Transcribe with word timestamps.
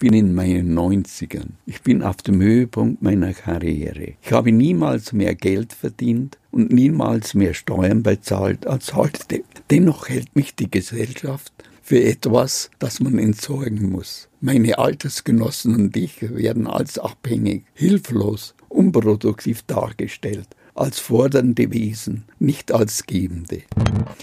bin 0.00 0.14
in 0.14 0.34
meinen 0.34 0.76
90ern. 0.76 1.50
Ich 1.66 1.82
bin 1.82 2.02
auf 2.02 2.16
dem 2.16 2.40
Höhepunkt 2.40 3.02
meiner 3.02 3.34
Karriere. 3.34 4.14
Ich 4.22 4.32
habe 4.32 4.50
niemals 4.50 5.12
mehr 5.12 5.34
Geld 5.34 5.74
verdient 5.74 6.38
und 6.50 6.72
niemals 6.72 7.34
mehr 7.34 7.54
Steuern 7.54 8.02
bezahlt 8.02 8.66
als 8.66 8.94
heute. 8.96 9.44
Dennoch 9.70 10.08
hält 10.08 10.34
mich 10.34 10.56
die 10.56 10.70
Gesellschaft 10.70 11.52
für 11.82 12.02
etwas, 12.02 12.70
das 12.78 13.00
man 13.00 13.18
entsorgen 13.18 13.90
muss. 13.90 14.28
Meine 14.40 14.78
Altersgenossen 14.78 15.76
und 15.76 15.96
ich 15.96 16.22
werden 16.22 16.66
als 16.66 16.98
abhängig, 16.98 17.64
hilflos, 17.74 18.54
unproduktiv 18.68 19.62
dargestellt 19.66 20.48
als 20.74 20.98
fordernde 20.98 21.72
Wesen, 21.72 22.24
nicht 22.38 22.72
als 22.72 23.04
Gebende. 23.04 23.62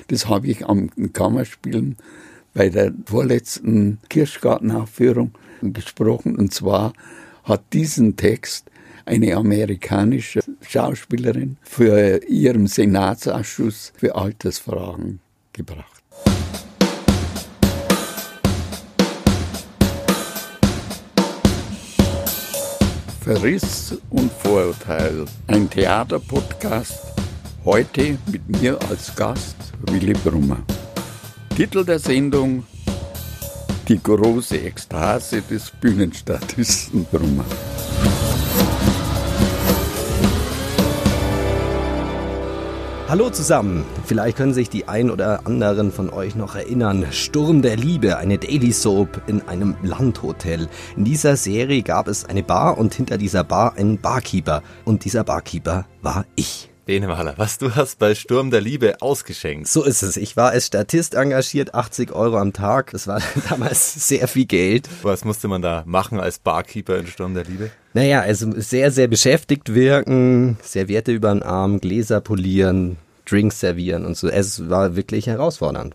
Das 0.07 0.28
habe 0.28 0.48
ich 0.48 0.66
am 0.66 0.89
Kammerspielen 1.14 1.98
bei 2.55 2.70
der 2.70 2.94
vorletzten 3.05 4.00
Kirschgartenaufführung 4.09 5.34
gesprochen. 5.61 6.35
Und 6.35 6.53
zwar 6.53 6.93
hat 7.43 7.61
diesen 7.73 8.15
Text 8.15 8.70
eine 9.05 9.35
amerikanische 9.35 10.41
Schauspielerin 10.61 11.57
für 11.61 12.21
ihren 12.27 12.67
Senatsausschuss 12.67 13.93
für 13.95 14.15
Altersfragen 14.15 15.20
gebracht. 15.53 16.03
Verriss 23.21 23.98
und 24.09 24.31
Vorurteil, 24.31 25.26
ein 25.48 25.70
Theaterpodcast. 25.70 27.13
Heute 27.65 28.17
mit 28.31 28.62
mir 28.62 28.79
als 28.89 29.13
Gast 29.17 29.57
Willy 29.81 30.13
Brummer. 30.13 30.63
Titel 31.53 31.84
der 31.84 31.99
Sendung 31.99 32.65
Die 33.88 34.04
große 34.04 34.58
Ekstase 34.58 35.41
des 35.41 35.72
Bühnenstatisten 35.72 37.05
Brummer. 37.05 37.46
Hallo 43.07 43.29
zusammen. 43.29 43.85
Vielleicht 44.05 44.35
können 44.35 44.54
sich 44.54 44.70
die 44.70 44.90
ein 44.90 45.10
oder 45.10 45.48
anderen 45.48 45.94
von 45.94 46.10
euch 46.10 46.35
noch 46.35 46.55
erinnern. 46.55 47.05
Sturm 47.12 47.62
der 47.62 47.77
Liebe, 47.77 48.18
eine 48.18 48.38
Daily 48.38 48.74
Soap 48.74 49.21
in 49.27 49.48
einem 49.48 49.77
Landhotel. 49.82 50.68
In 50.98 51.05
dieser 51.05 51.38
Serie 51.38 51.82
gab 51.82 52.10
es 52.10 52.26
eine 52.26 52.44
Bar 52.44 52.77
und 52.77 52.94
hinter 52.94 53.18
dieser 53.18 53.46
Bar 53.46 53.77
einen 53.77 54.01
Barkeeper. 54.01 54.63
Und 54.84 55.05
dieser 55.05 55.24
Barkeeper 55.24 55.85
war 56.01 56.26
ich. 56.35 56.70
Benemaler, 56.88 57.34
was 57.35 57.57
du 57.57 57.76
hast 57.76 57.99
bei 57.99 58.16
Sturm 58.16 58.49
der 58.49 58.62
Liebe 58.62 59.02
ausgeschenkt. 59.02 59.68
So 59.68 59.84
ist 59.84 60.04
es. 60.04 60.16
Ich 60.16 60.38
war 60.38 60.52
als 60.52 60.68
Statist 60.68 61.16
engagiert, 61.16 61.76
80 61.76 62.13
Euro 62.13 62.38
am 62.38 62.54
Tag. 62.54 62.91
Das 62.91 63.07
war 63.07 63.21
damals 63.49 64.07
sehr 64.07 64.29
viel 64.29 64.46
Geld. 64.46 64.88
Was 65.03 65.25
musste 65.25 65.50
man 65.50 65.62
da 65.62 65.84
machen 65.85 66.22
als 66.22 66.40
Barkeeper 66.40 66.97
in 66.97 67.07
Sturm 67.07 67.34
der 67.34 67.44
Liebe? 67.44 67.72
Naja, 67.94 68.22
also 68.22 68.53
sehr, 68.56 68.91
sehr 68.91 69.09
beschäftigt 69.09 69.75
wirken, 69.75 70.57
Serviette 70.63 71.12
über 71.12 71.34
den 71.34 71.44
Arm, 71.44 71.81
Gläser 71.81 72.22
polieren, 72.22 72.96
Drinks 73.25 73.59
servieren 73.59 74.06
und 74.06 74.16
so. 74.16 74.29
Es 74.29 74.69
war 74.69 74.96
wirklich 74.96 75.28
herausfordernd. 75.28 75.94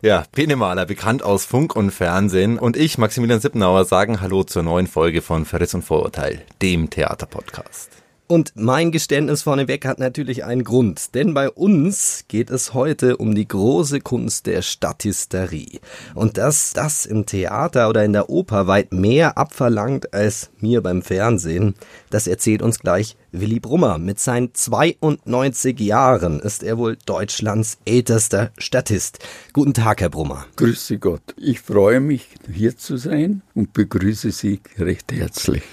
Ja, 0.00 0.24
Penemaler, 0.32 0.86
bekannt 0.86 1.22
aus 1.22 1.44
Funk 1.44 1.76
und 1.76 1.90
Fernsehen. 1.90 2.58
Und 2.58 2.78
ich, 2.78 2.96
Maximilian 2.96 3.40
Sippenauer, 3.40 3.84
sagen 3.84 4.22
Hallo 4.22 4.42
zur 4.44 4.62
neuen 4.62 4.86
Folge 4.86 5.20
von 5.20 5.44
Verriss 5.44 5.74
und 5.74 5.82
Vorurteil, 5.82 6.40
dem 6.62 6.88
Theaterpodcast. 6.88 7.99
Und 8.30 8.52
mein 8.54 8.92
Geständnis 8.92 9.42
vorneweg 9.42 9.84
hat 9.84 9.98
natürlich 9.98 10.44
einen 10.44 10.62
Grund, 10.62 11.16
denn 11.16 11.34
bei 11.34 11.50
uns 11.50 12.26
geht 12.28 12.50
es 12.50 12.74
heute 12.74 13.16
um 13.16 13.34
die 13.34 13.48
große 13.48 13.98
Kunst 13.98 14.46
der 14.46 14.62
Statisterie. 14.62 15.80
Und 16.14 16.38
dass 16.38 16.72
das 16.72 17.06
im 17.06 17.26
Theater 17.26 17.88
oder 17.88 18.04
in 18.04 18.12
der 18.12 18.30
Oper 18.30 18.68
weit 18.68 18.92
mehr 18.92 19.36
abverlangt 19.36 20.14
als 20.14 20.50
mir 20.60 20.80
beim 20.80 21.02
Fernsehen, 21.02 21.74
das 22.10 22.28
erzählt 22.28 22.62
uns 22.62 22.78
gleich 22.78 23.16
Willy 23.32 23.58
Brummer. 23.58 23.98
Mit 23.98 24.20
seinen 24.20 24.54
92 24.54 25.80
Jahren 25.80 26.38
ist 26.38 26.62
er 26.62 26.78
wohl 26.78 26.98
Deutschlands 27.04 27.78
ältester 27.84 28.52
Statist. 28.58 29.18
Guten 29.52 29.74
Tag, 29.74 30.02
Herr 30.02 30.10
Brummer. 30.10 30.46
Grüße 30.54 30.98
Gott. 30.98 31.34
Ich 31.36 31.58
freue 31.58 31.98
mich, 31.98 32.28
hier 32.48 32.76
zu 32.76 32.96
sein 32.96 33.42
und 33.56 33.72
begrüße 33.72 34.30
Sie 34.30 34.60
recht 34.78 35.10
herzlich. 35.10 35.64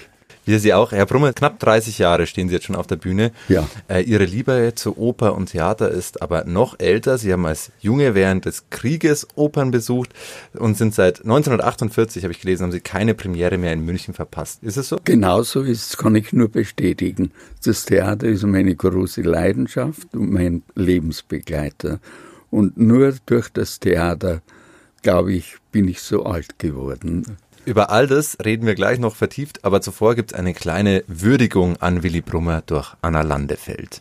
Wir 0.48 0.60
Sie 0.60 0.72
auch. 0.72 0.92
Herr 0.92 1.04
Brummel, 1.04 1.34
knapp 1.34 1.58
30 1.58 1.98
Jahre 1.98 2.26
stehen 2.26 2.48
Sie 2.48 2.54
jetzt 2.54 2.64
schon 2.64 2.74
auf 2.74 2.86
der 2.86 2.96
Bühne. 2.96 3.32
Ja. 3.50 3.68
Äh, 3.86 4.00
Ihre 4.04 4.24
Liebe 4.24 4.72
zu 4.74 4.96
Oper 4.96 5.34
und 5.34 5.50
Theater 5.50 5.90
ist 5.90 6.22
aber 6.22 6.44
noch 6.46 6.80
älter. 6.80 7.18
Sie 7.18 7.30
haben 7.30 7.44
als 7.44 7.70
Junge 7.80 8.14
während 8.14 8.46
des 8.46 8.70
Krieges 8.70 9.28
Opern 9.34 9.70
besucht 9.70 10.14
und 10.54 10.78
sind 10.78 10.94
seit 10.94 11.18
1948, 11.18 12.22
habe 12.22 12.32
ich 12.32 12.40
gelesen, 12.40 12.62
haben 12.62 12.72
Sie 12.72 12.80
keine 12.80 13.12
Premiere 13.12 13.58
mehr 13.58 13.74
in 13.74 13.84
München 13.84 14.14
verpasst. 14.14 14.62
Ist 14.62 14.78
es 14.78 14.88
so? 14.88 14.96
Genauso 15.04 15.60
ist 15.60 15.90
es, 15.90 15.96
kann 15.98 16.14
ich 16.14 16.32
nur 16.32 16.48
bestätigen. 16.48 17.32
Das 17.62 17.84
Theater 17.84 18.26
ist 18.26 18.42
meine 18.44 18.74
große 18.74 19.20
Leidenschaft 19.20 20.14
und 20.14 20.32
mein 20.32 20.62
Lebensbegleiter. 20.74 22.00
Und 22.48 22.78
nur 22.78 23.12
durch 23.26 23.50
das 23.50 23.80
Theater, 23.80 24.40
glaube 25.02 25.34
ich, 25.34 25.56
bin 25.72 25.88
ich 25.88 26.00
so 26.00 26.24
alt 26.24 26.58
geworden. 26.58 27.36
Über 27.68 27.90
all 27.90 28.06
das 28.06 28.38
reden 28.42 28.66
wir 28.66 28.74
gleich 28.74 28.98
noch 28.98 29.14
vertieft, 29.14 29.62
aber 29.62 29.82
zuvor 29.82 30.14
gibt 30.14 30.32
es 30.32 30.38
eine 30.38 30.54
kleine 30.54 31.04
Würdigung 31.06 31.76
an 31.76 32.02
Willy 32.02 32.22
Brummer 32.22 32.62
durch 32.62 32.94
Anna 33.02 33.20
Landefeld. 33.20 34.00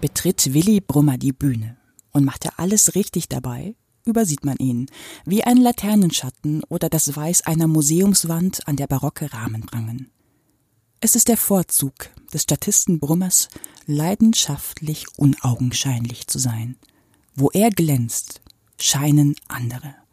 Betritt 0.00 0.54
Willy 0.54 0.80
Brummer 0.80 1.18
die 1.18 1.32
Bühne 1.32 1.76
und 2.12 2.24
macht 2.24 2.44
er 2.44 2.60
alles 2.60 2.94
richtig 2.94 3.28
dabei, 3.28 3.74
übersieht 4.04 4.44
man 4.44 4.56
ihn, 4.58 4.86
wie 5.24 5.42
ein 5.42 5.56
Laternenschatten 5.56 6.62
oder 6.68 6.88
das 6.88 7.16
Weiß 7.16 7.44
einer 7.44 7.66
Museumswand 7.66 8.68
an 8.68 8.76
der 8.76 8.86
barocke 8.86 9.32
Rahmen 9.32 9.66
prangen. 9.66 10.12
Es 11.00 11.16
ist 11.16 11.26
der 11.26 11.36
Vorzug 11.36 12.10
des 12.32 12.44
Statisten 12.44 13.00
Brummers, 13.00 13.48
leidenschaftlich 13.86 15.06
unaugenscheinlich 15.16 16.28
zu 16.28 16.38
sein. 16.38 16.76
Wo 17.34 17.50
er 17.50 17.70
glänzt, 17.70 18.42
scheinen 18.78 19.34
andere. 19.48 20.05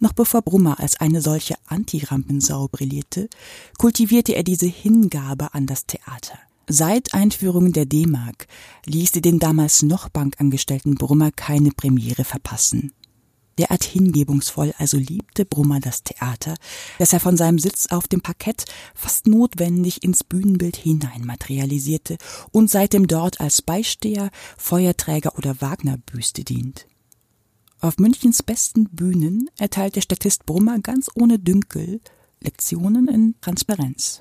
Noch 0.00 0.12
bevor 0.12 0.42
Brummer 0.42 0.78
als 0.78 1.00
eine 1.00 1.20
solche 1.20 1.56
Antirampensau 1.66 2.68
brillierte, 2.68 3.28
kultivierte 3.78 4.34
er 4.34 4.44
diese 4.44 4.66
Hingabe 4.66 5.54
an 5.54 5.66
das 5.66 5.86
Theater. 5.86 6.38
Seit 6.68 7.14
Einführung 7.14 7.72
der 7.72 7.86
D-Mark 7.86 8.46
ließ 8.84 9.12
sie 9.12 9.22
den 9.22 9.38
damals 9.38 9.82
noch 9.82 10.08
Bankangestellten 10.08 10.96
Brummer 10.96 11.32
keine 11.32 11.70
Premiere 11.70 12.24
verpassen. 12.24 12.92
Derart 13.58 13.82
hingebungsvoll 13.82 14.72
also 14.78 14.98
liebte 14.98 15.44
Brummer 15.44 15.80
das 15.80 16.04
Theater, 16.04 16.54
dass 16.98 17.12
er 17.12 17.18
von 17.18 17.36
seinem 17.36 17.58
Sitz 17.58 17.88
auf 17.88 18.06
dem 18.06 18.20
Parkett 18.20 18.66
fast 18.94 19.26
notwendig 19.26 20.04
ins 20.04 20.22
Bühnenbild 20.22 20.76
hinein 20.76 21.24
materialisierte 21.24 22.18
und 22.52 22.70
seitdem 22.70 23.08
dort 23.08 23.40
als 23.40 23.62
Beisteher, 23.62 24.30
Feuerträger 24.56 25.36
oder 25.36 25.60
Wagnerbüste 25.60 26.44
dient. 26.44 26.86
Auf 27.80 27.98
Münchens 27.98 28.42
besten 28.42 28.88
Bühnen 28.90 29.48
erteilt 29.56 29.94
der 29.94 30.00
Statist 30.00 30.46
Brummer 30.46 30.80
ganz 30.80 31.08
ohne 31.14 31.38
Dünkel 31.38 32.00
Lektionen 32.40 33.06
in 33.06 33.36
Transparenz. 33.40 34.18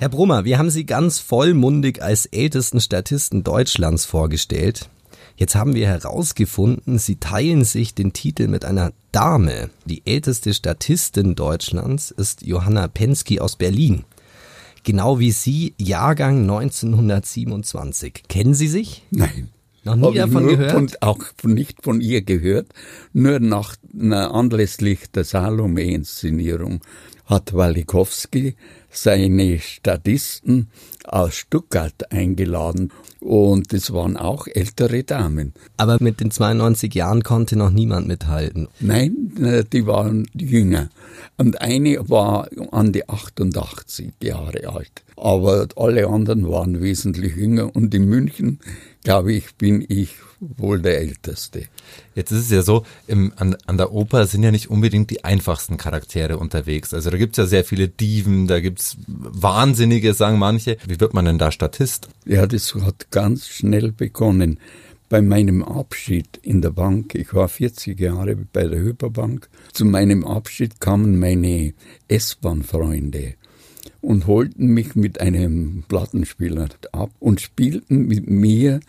Herr 0.00 0.08
Brummer, 0.08 0.44
wir 0.44 0.58
haben 0.58 0.70
Sie 0.70 0.86
ganz 0.86 1.20
vollmundig 1.20 2.02
als 2.02 2.26
ältesten 2.26 2.80
Statisten 2.80 3.44
Deutschlands 3.44 4.06
vorgestellt. 4.06 4.90
Jetzt 5.36 5.54
haben 5.54 5.76
wir 5.76 5.86
herausgefunden, 5.86 6.98
Sie 6.98 7.16
teilen 7.16 7.62
sich 7.62 7.94
den 7.94 8.12
Titel 8.12 8.48
mit 8.48 8.64
einer 8.64 8.92
Dame. 9.12 9.70
Die 9.84 10.04
älteste 10.04 10.54
Statistin 10.54 11.36
Deutschlands 11.36 12.10
ist 12.10 12.42
Johanna 12.42 12.88
Pensky 12.88 13.38
aus 13.38 13.54
Berlin. 13.54 14.04
Genau 14.82 15.20
wie 15.20 15.30
Sie, 15.30 15.74
Jahrgang 15.78 16.40
1927. 16.40 18.24
Kennen 18.28 18.54
Sie 18.54 18.68
sich? 18.68 19.04
Nein. 19.12 19.50
Noch 19.96 20.10
nie 20.12 20.18
davon 20.18 20.46
gehört? 20.46 20.72
Von, 20.72 20.90
auch 21.00 21.24
nicht 21.42 21.82
von 21.82 22.00
ihr 22.00 22.22
gehört. 22.22 22.68
Nur 23.12 23.40
nach 23.40 23.76
na, 23.92 24.30
anlässlich 24.30 25.10
der 25.14 25.24
Salome-Inszenierung 25.24 26.80
hat 27.28 27.52
Walikowski 27.54 28.56
seine 28.90 29.58
Statisten 29.58 30.68
aus 31.04 31.34
Stuttgart 31.34 32.10
eingeladen 32.10 32.90
und 33.20 33.72
es 33.72 33.92
waren 33.92 34.16
auch 34.16 34.46
ältere 34.46 35.04
Damen. 35.04 35.52
Aber 35.76 35.98
mit 36.00 36.20
den 36.20 36.30
92 36.30 36.94
Jahren 36.94 37.22
konnte 37.22 37.56
noch 37.56 37.70
niemand 37.70 38.08
mithalten. 38.08 38.68
Nein, 38.80 39.64
die 39.72 39.86
waren 39.86 40.26
jünger. 40.34 40.88
Und 41.36 41.60
eine 41.60 42.08
war 42.08 42.48
an 42.72 42.92
die 42.92 43.08
88 43.08 44.12
Jahre 44.22 44.68
alt. 44.68 45.04
Aber 45.16 45.66
alle 45.76 46.06
anderen 46.06 46.48
waren 46.48 46.80
wesentlich 46.80 47.36
jünger. 47.36 47.74
Und 47.74 47.94
in 47.94 48.06
München, 48.06 48.60
glaube 49.02 49.32
ich, 49.32 49.54
bin 49.56 49.84
ich 49.88 50.16
wohl 50.40 50.80
der 50.80 50.98
Älteste. 50.98 51.64
Jetzt 52.14 52.30
ist 52.30 52.44
es 52.44 52.50
ja 52.50 52.62
so, 52.62 52.84
im, 53.06 53.32
an, 53.36 53.56
an 53.66 53.76
der 53.76 53.92
Oper 53.92 54.26
sind 54.26 54.42
ja 54.42 54.50
nicht 54.50 54.70
unbedingt 54.70 55.10
die 55.10 55.24
einfachsten 55.24 55.76
Charaktere 55.76 56.38
unterwegs. 56.38 56.94
Also 56.94 57.10
da 57.10 57.16
gibt's 57.16 57.38
ja 57.38 57.46
sehr 57.46 57.64
viele 57.64 57.88
Diven, 57.88 58.46
da 58.46 58.60
gibt's 58.60 58.96
Wahnsinnige, 59.06 60.14
sagen 60.14 60.38
manche. 60.38 60.76
Wie 60.86 61.00
wird 61.00 61.14
man 61.14 61.24
denn 61.24 61.38
da 61.38 61.50
Statist? 61.50 62.08
Ja, 62.24 62.46
das 62.46 62.74
hat 62.74 63.10
ganz 63.10 63.48
schnell 63.48 63.92
begonnen. 63.92 64.58
bei 65.08 65.22
meinem 65.22 65.62
Abschied 65.62 66.38
in 66.42 66.60
der 66.60 66.70
Bank, 66.70 67.14
ich 67.14 67.32
war 67.32 67.48
40 67.48 67.98
Jahre 67.98 68.36
bei 68.36 68.64
der 68.64 68.78
Hyperbank, 68.78 69.48
zu 69.72 69.86
meinem 69.86 70.22
Abschied 70.22 70.80
kamen 70.80 71.18
meine 71.18 71.72
S-Bahn-Freunde 72.08 73.34
und 74.00 74.26
holten 74.26 74.68
mich 74.68 74.94
mit 74.94 75.20
einem 75.20 75.84
Plattenspieler 75.88 76.68
ab 76.92 77.10
und 77.18 77.40
spielten 77.40 78.06
mit 78.06 78.28
mir 78.28 78.80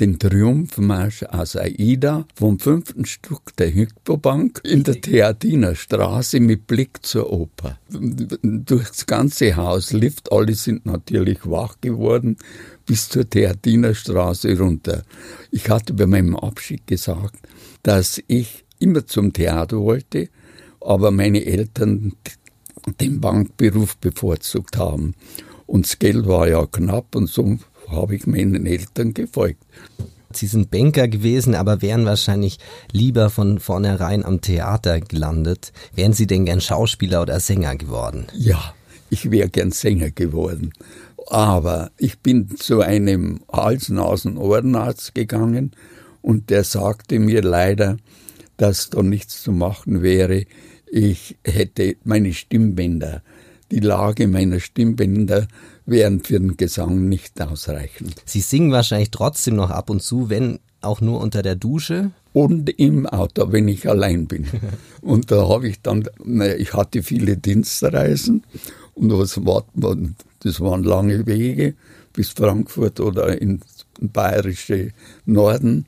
den 0.00 0.18
Triumphmarsch 0.18 1.22
aus 1.22 1.56
Aida 1.56 2.26
vom 2.34 2.58
fünften 2.58 3.06
Stück 3.06 3.56
der 3.56 3.72
Hypobank 3.72 4.60
in 4.64 4.82
der 4.82 5.00
Theatiner 5.00 5.74
Straße 5.74 6.40
mit 6.40 6.66
Blick 6.66 6.98
zur 7.02 7.32
Oper. 7.32 7.78
Durchs 7.88 9.06
ganze 9.06 9.56
Haus 9.56 9.92
Lift, 9.92 10.32
alle 10.32 10.54
sind 10.54 10.84
natürlich 10.84 11.38
wach 11.44 11.80
geworden, 11.80 12.36
bis 12.84 13.08
zur 13.08 13.28
Theatiner 13.28 13.94
Straße 13.94 14.58
runter. 14.58 15.02
Ich 15.50 15.70
hatte 15.70 15.94
bei 15.94 16.06
meinem 16.06 16.36
Abschied 16.36 16.86
gesagt, 16.86 17.36
dass 17.82 18.22
ich 18.26 18.64
immer 18.78 19.06
zum 19.06 19.32
Theater 19.32 19.78
wollte, 19.78 20.28
aber 20.80 21.10
meine 21.10 21.44
Eltern 21.46 22.12
den 23.00 23.20
Bankberuf 23.20 23.96
bevorzugt 23.96 24.76
haben. 24.76 25.14
Und 25.66 25.86
das 25.86 25.98
Geld 25.98 26.26
war 26.26 26.48
ja 26.48 26.64
knapp 26.66 27.14
und 27.14 27.28
so 27.28 27.58
habe 27.88 28.16
ich 28.16 28.26
meinen 28.26 28.66
Eltern 28.66 29.14
gefolgt. 29.14 29.62
Sie 30.32 30.46
sind 30.46 30.70
Banker 30.70 31.08
gewesen, 31.08 31.54
aber 31.54 31.82
wären 31.82 32.04
wahrscheinlich 32.04 32.58
lieber 32.92 33.30
von 33.30 33.58
vornherein 33.58 34.24
am 34.24 34.40
Theater 34.40 35.00
gelandet. 35.00 35.72
Wären 35.94 36.12
Sie 36.12 36.26
denn 36.26 36.44
gern 36.44 36.60
Schauspieler 36.60 37.22
oder 37.22 37.40
Sänger 37.40 37.76
geworden? 37.76 38.26
Ja, 38.34 38.74
ich 39.08 39.30
wäre 39.30 39.48
gern 39.48 39.72
Sänger 39.72 40.10
geworden. 40.10 40.72
Aber 41.28 41.90
ich 41.96 42.18
bin 42.18 42.56
zu 42.56 42.82
einem 42.82 43.40
Hals-Nasen-Ohrenarzt 43.50 45.14
gegangen 45.14 45.72
und 46.22 46.50
der 46.50 46.64
sagte 46.64 47.18
mir 47.18 47.42
leider, 47.42 47.96
dass 48.56 48.90
da 48.90 49.02
nichts 49.02 49.42
zu 49.42 49.52
machen 49.52 50.02
wäre. 50.02 50.44
Ich 50.96 51.36
hätte 51.44 51.96
meine 52.04 52.32
Stimmbänder, 52.32 53.20
die 53.70 53.80
Lage 53.80 54.26
meiner 54.28 54.60
Stimmbänder 54.60 55.46
wären 55.84 56.20
für 56.20 56.40
den 56.40 56.56
Gesang 56.56 57.10
nicht 57.10 57.38
ausreichend. 57.38 58.14
Sie 58.24 58.40
singen 58.40 58.72
wahrscheinlich 58.72 59.10
trotzdem 59.10 59.56
noch 59.56 59.68
ab 59.68 59.90
und 59.90 60.00
zu, 60.00 60.30
wenn 60.30 60.58
auch 60.80 61.02
nur 61.02 61.20
unter 61.20 61.42
der 61.42 61.54
Dusche? 61.54 62.12
Und 62.32 62.70
im 62.80 63.04
Auto, 63.04 63.52
wenn 63.52 63.68
ich 63.68 63.86
allein 63.86 64.26
bin. 64.26 64.46
und 65.02 65.30
da 65.30 65.46
habe 65.46 65.68
ich 65.68 65.82
dann, 65.82 66.08
ich 66.56 66.72
hatte 66.72 67.02
viele 67.02 67.36
Dienstreisen 67.36 68.44
und 68.94 69.10
das, 69.10 69.44
war, 69.44 69.66
das 70.40 70.60
waren 70.62 70.82
lange 70.82 71.26
Wege 71.26 71.74
bis 72.14 72.30
Frankfurt 72.30 73.00
oder 73.00 73.38
ins 73.38 73.84
bayerische 74.00 74.92
Norden. 75.26 75.84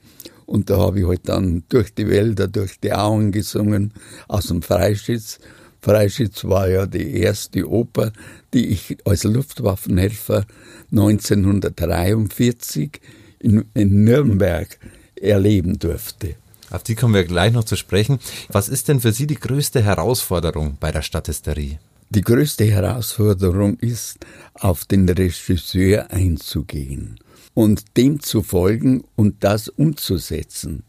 Und 0.49 0.71
da 0.71 0.79
habe 0.79 1.01
ich 1.01 1.07
halt 1.07 1.29
dann 1.29 1.65
durch 1.69 1.95
die 1.95 2.09
Wälder, 2.09 2.49
durch 2.49 2.81
die 2.81 2.95
Auen 2.95 3.33
gesungen, 3.33 3.93
aus 4.29 4.47
dem 4.47 4.63
Freischütz. 4.63 5.41
Freischütz 5.83 6.45
war 6.45 6.71
ja 6.71 6.87
die 6.87 7.21
erste 7.21 7.69
Oper, 7.69 8.13
die 8.55 8.69
ich 8.69 8.97
als 9.05 9.25
Luftwaffenhelfer 9.25 10.47
1943 10.91 12.99
in, 13.41 13.67
in 13.75 14.05
Nürnberg 14.05 14.79
erleben 15.21 15.79
durfte. 15.79 16.37
Auf 16.71 16.83
die 16.83 16.95
kommen 16.95 17.13
wir 17.13 17.25
gleich 17.25 17.53
noch 17.53 17.65
zu 17.65 17.77
sprechen. 17.77 18.19
Was 18.49 18.71
ist 18.71 18.89
denn 18.89 19.01
für 19.01 19.13
Sie 19.13 19.27
die 19.27 19.39
größte 19.39 19.83
Herausforderung 19.83 20.79
bei 20.81 20.93
der 20.93 21.03
Statisterie? 21.03 21.79
Die 22.09 22.23
größte 22.23 22.65
Herausforderung 22.65 23.77
ist, 23.81 24.17
auf 24.55 24.87
den 24.87 25.07
Regisseur 25.07 26.11
einzugehen 26.11 27.19
und 27.59 27.97
dem 27.97 28.21
zu 28.21 28.45
folgen 28.45 29.03
und 29.17 29.43
das 29.43 29.69
umzusetzen 29.69 30.85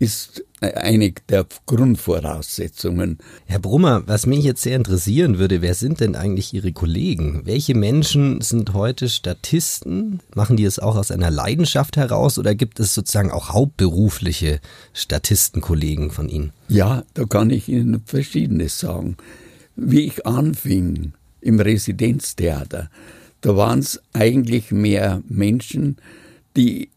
ist 0.00 0.44
eine 0.60 1.12
der 1.28 1.46
Grundvoraussetzungen. 1.66 3.18
Herr 3.46 3.60
Brummer, 3.60 4.02
was 4.06 4.26
mich 4.26 4.44
jetzt 4.44 4.62
sehr 4.62 4.74
interessieren 4.74 5.38
würde, 5.38 5.62
wer 5.62 5.74
sind 5.74 6.00
denn 6.00 6.16
eigentlich 6.16 6.52
Ihre 6.52 6.72
Kollegen? 6.72 7.42
Welche 7.44 7.76
Menschen 7.76 8.40
sind 8.40 8.74
heute 8.74 9.08
Statisten? 9.08 10.18
Machen 10.34 10.56
die 10.56 10.64
es 10.64 10.80
auch 10.80 10.96
aus 10.96 11.12
einer 11.12 11.30
Leidenschaft 11.30 11.96
heraus 11.96 12.36
oder 12.36 12.56
gibt 12.56 12.80
es 12.80 12.94
sozusagen 12.94 13.30
auch 13.30 13.50
hauptberufliche 13.50 14.60
Statistenkollegen 14.94 16.10
von 16.10 16.28
Ihnen? 16.28 16.52
Ja, 16.68 17.04
da 17.14 17.26
kann 17.26 17.50
ich 17.50 17.68
Ihnen 17.68 18.02
Verschiedenes 18.04 18.80
sagen. 18.80 19.16
Wie 19.76 20.00
ich 20.00 20.26
anfing 20.26 21.12
im 21.40 21.60
Residenztheater, 21.60 22.90
da 23.40 23.56
waren 23.56 23.78
es 23.80 24.00
eigentlich 24.12 24.70
mehr 24.70 25.22
Menschen, 25.28 25.96
die 26.56 26.90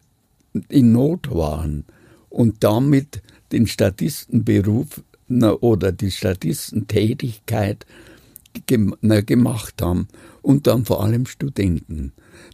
in 0.69 0.91
Not 0.91 1.31
waren 1.31 1.85
und 2.29 2.63
damit 2.63 3.21
den 3.51 3.67
Statistenberuf 3.67 5.03
oder 5.29 5.91
die 5.91 6.11
Statistentätigkeit 6.11 7.85
gemacht 8.65 9.81
haben. 9.81 10.07
Und 10.41 10.67
dann 10.67 10.85
vor 10.85 11.03
allem 11.03 11.25
Studenten, 11.25 12.13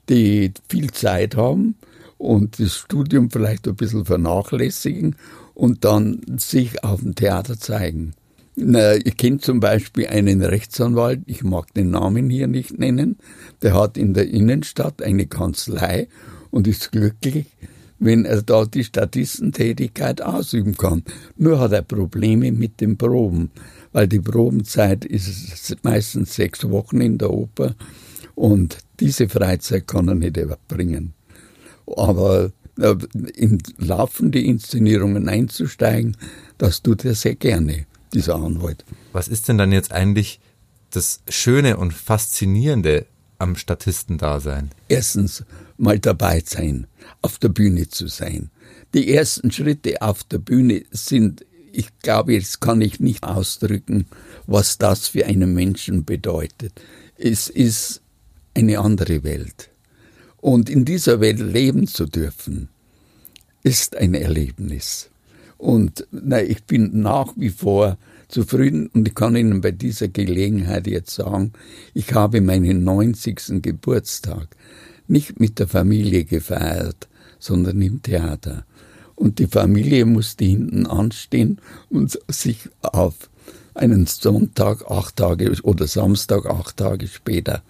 die 0.10 0.52
viel 0.70 0.92
Zeit 0.92 1.36
haben 1.36 1.76
und 2.18 2.60
das 2.60 2.76
Studium 2.76 3.32
vielleicht 3.32 3.68
ein 3.68 3.76
bisschen 3.76 4.06
vernachlässigen 4.06 5.16
und 5.54 5.86
dann 5.86 6.22
sich 6.38 6.84
auf 6.84 7.00
dem 7.00 7.16
Theater 7.16 7.58
zeigen. 7.58 8.14
Ich 8.60 9.18
kenne 9.18 9.38
zum 9.38 9.60
Beispiel 9.60 10.08
einen 10.08 10.42
Rechtsanwalt, 10.42 11.22
ich 11.28 11.44
mag 11.44 11.72
den 11.76 11.92
Namen 11.92 12.28
hier 12.32 12.48
nicht 12.48 12.80
nennen, 12.80 13.18
der 13.62 13.76
hat 13.76 14.00
in 14.00 14.16
der 14.16 14.28
Innenstadt 14.28 15.04
eine 15.04 15.28
Kanzlei 15.28 16.08
und 16.50 16.68
ist 16.68 16.92
glücklich, 16.92 17.46
wenn 18.00 18.26
er 18.26 18.42
da 18.42 18.66
die 18.66 18.84
Statistentätigkeit 18.84 20.24
ausüben 20.24 20.76
kann. 20.76 21.04
Nur 21.36 21.60
hat 21.60 21.72
er 21.72 21.84
Probleme 21.84 22.52
mit 22.52 22.82
den 22.82 22.98
Proben, 22.98 23.52
weil 23.92 24.08
die 24.08 24.22
Probenzeit 24.22 25.06
ist 25.06 25.76
meistens 25.84 26.34
sechs 26.34 26.68
Wochen 26.68 27.00
in 27.00 27.20
der 27.20 27.30
Oper 27.30 27.76
und 28.34 28.80
diese 29.00 29.30
Freizeit 29.30 29.86
kann 29.86 30.08
er 30.08 30.16
nicht 30.16 30.36
erbringen. 30.36 31.14
Aber 31.96 32.52
äh, 32.80 32.96
in 33.36 33.62
laufende 33.78 34.40
Inszenierungen 34.40 35.30
einzusteigen, 35.30 36.18
das 36.58 36.82
tut 36.82 37.06
er 37.06 37.16
sehr 37.16 37.36
gerne, 37.36 37.87
dieser 38.14 38.36
Anwalt. 38.36 38.86
Was 39.14 39.28
ist 39.28 39.48
denn 39.48 39.58
dann 39.58 39.72
jetzt 39.72 39.92
eigentlich 39.92 40.40
das 40.92 41.22
Schöne 41.28 41.78
und 41.78 41.94
Faszinierende 41.94 43.06
am 43.40 43.56
Statistendasein? 43.56 44.72
Erstens 44.88 45.44
mal 45.78 46.00
dabei 46.00 46.42
sein, 46.46 46.88
auf 47.22 47.38
der 47.38 47.50
Bühne 47.50 47.90
zu 47.90 48.08
sein. 48.08 48.50
Die 48.94 49.14
ersten 49.14 49.52
Schritte 49.52 50.02
auf 50.02 50.24
der 50.24 50.40
Bühne 50.40 50.84
sind, 50.92 51.46
ich 51.72 51.90
glaube, 52.00 52.34
jetzt 52.34 52.62
kann 52.62 52.82
ich 52.82 53.00
nicht 53.00 53.24
ausdrücken, 53.24 54.08
was 54.46 54.78
das 54.78 55.10
für 55.10 55.26
einen 55.26 55.54
Menschen 55.54 56.06
bedeutet. 56.06 56.82
Es 57.18 57.50
ist 57.50 58.02
eine 58.54 58.80
andere 58.80 59.24
Welt. 59.24 59.70
Und 60.38 60.70
in 60.70 60.86
dieser 60.86 61.20
Welt 61.20 61.40
leben 61.40 61.88
zu 61.88 62.06
dürfen, 62.06 62.70
ist 63.64 63.98
ein 63.98 64.14
Erlebnis. 64.14 65.10
Und 65.58 66.08
na, 66.12 66.42
ich 66.42 66.64
bin 66.66 67.02
nach 67.02 67.34
wie 67.36 67.50
vor 67.50 67.98
zufrieden 68.28 68.88
und 68.94 69.08
ich 69.08 69.16
kann 69.16 69.36
Ihnen 69.36 69.62
bei 69.62 69.72
dieser 69.72 70.08
Gelegenheit 70.08 70.88
jetzt 70.88 71.16
sagen, 71.16 71.54
ich 71.94 72.14
habe 72.14 72.42
meinen 72.42 72.84
90. 72.84 73.62
Geburtstag 73.62 74.48
nicht 75.08 75.40
mit 75.40 75.60
der 75.60 75.68
Familie 75.68 76.26
gefeiert, 76.26 77.08
sondern 77.40 77.82
im 77.82 78.02
Theater. 78.02 78.66
Und 79.16 79.40
die 79.40 79.48
Familie 79.48 80.06
musste 80.06 80.46
hinten 80.46 80.86
anstehen 80.86 81.60
und 81.90 82.20
sich 82.28 82.70
auf 82.82 83.30
einen 83.74 84.06
Sonntag 84.06 84.90
acht 84.92 85.16
Tage 85.16 85.52
oder 85.64 85.88
Samstag 85.88 86.46
acht 86.46 86.78
Tage 86.78 87.08
später 87.08 87.64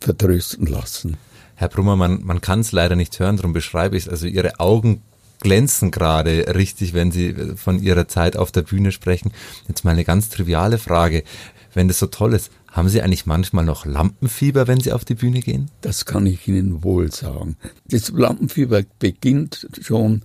vertrösten 0.00 0.66
lassen. 0.66 1.16
Herr 1.54 1.68
Brummer, 1.68 1.96
man, 1.96 2.22
man 2.24 2.40
kann 2.40 2.60
es 2.60 2.72
leider 2.72 2.96
nicht 2.96 3.18
hören, 3.20 3.36
darum 3.36 3.52
beschreibe 3.52 3.96
ich 3.96 4.04
es. 4.04 4.08
Also 4.08 4.26
Ihre 4.26 4.58
Augen 4.58 5.02
glänzen 5.42 5.90
gerade 5.90 6.54
richtig, 6.54 6.94
wenn 6.94 7.10
Sie 7.10 7.34
von 7.56 7.82
Ihrer 7.82 8.08
Zeit 8.08 8.36
auf 8.36 8.52
der 8.52 8.62
Bühne 8.62 8.92
sprechen. 8.92 9.32
Jetzt 9.68 9.84
mal 9.84 9.90
eine 9.90 10.04
ganz 10.04 10.28
triviale 10.28 10.78
Frage. 10.78 11.24
Wenn 11.74 11.88
das 11.88 11.98
so 11.98 12.06
toll 12.06 12.34
ist, 12.34 12.50
haben 12.70 12.88
Sie 12.88 13.02
eigentlich 13.02 13.26
manchmal 13.26 13.64
noch 13.64 13.84
Lampenfieber, 13.84 14.68
wenn 14.68 14.80
Sie 14.80 14.92
auf 14.92 15.04
die 15.04 15.14
Bühne 15.14 15.40
gehen? 15.40 15.70
Das 15.80 16.06
kann 16.06 16.26
ich 16.26 16.46
Ihnen 16.46 16.84
wohl 16.84 17.10
sagen. 17.10 17.56
Das 17.86 18.10
Lampenfieber 18.10 18.82
beginnt 18.98 19.66
schon 19.80 20.22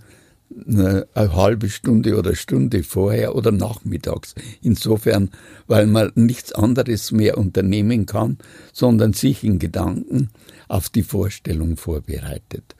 eine, 0.66 1.06
eine 1.14 1.34
halbe 1.34 1.68
Stunde 1.68 2.16
oder 2.16 2.36
Stunde 2.36 2.84
vorher 2.84 3.34
oder 3.34 3.50
nachmittags. 3.50 4.34
Insofern, 4.62 5.30
weil 5.66 5.86
man 5.86 6.12
nichts 6.14 6.52
anderes 6.52 7.10
mehr 7.12 7.38
unternehmen 7.38 8.06
kann, 8.06 8.38
sondern 8.72 9.12
sich 9.14 9.42
in 9.42 9.58
Gedanken 9.58 10.30
auf 10.68 10.88
die 10.88 11.02
Vorstellung 11.02 11.76
vorbereitet. 11.76 12.76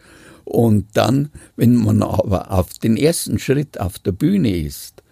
Und 0.49 0.87
dann, 0.95 1.31
wenn 1.57 1.77
man 1.77 2.03
aber 2.03 2.51
auf 2.51 2.79
den 2.79 2.97
ersten 2.97 3.39
Schritt 3.39 3.79
auf 3.79 3.99
der 3.99 4.13
Bühne 4.13 4.57
ist, 4.57 5.03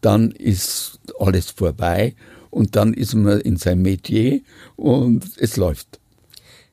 dann 0.00 0.30
ist 0.30 0.98
alles 1.18 1.50
vorbei 1.50 2.14
und 2.48 2.76
dann 2.76 2.94
ist 2.94 3.14
man 3.14 3.42
in 3.42 3.58
seinem 3.58 3.82
Metier 3.82 4.40
und 4.76 5.36
es 5.36 5.58
läuft. 5.58 6.00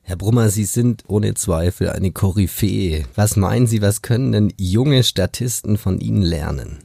Herr 0.00 0.16
Brummer, 0.16 0.48
Sie 0.48 0.64
sind 0.64 1.04
ohne 1.06 1.34
Zweifel 1.34 1.90
eine 1.90 2.10
Koryphäe. 2.10 3.04
Was 3.14 3.36
meinen 3.36 3.66
Sie, 3.66 3.82
was 3.82 4.00
können 4.00 4.32
denn 4.32 4.54
junge 4.56 5.02
Statisten 5.02 5.76
von 5.76 6.00
Ihnen 6.00 6.22
lernen? 6.22 6.78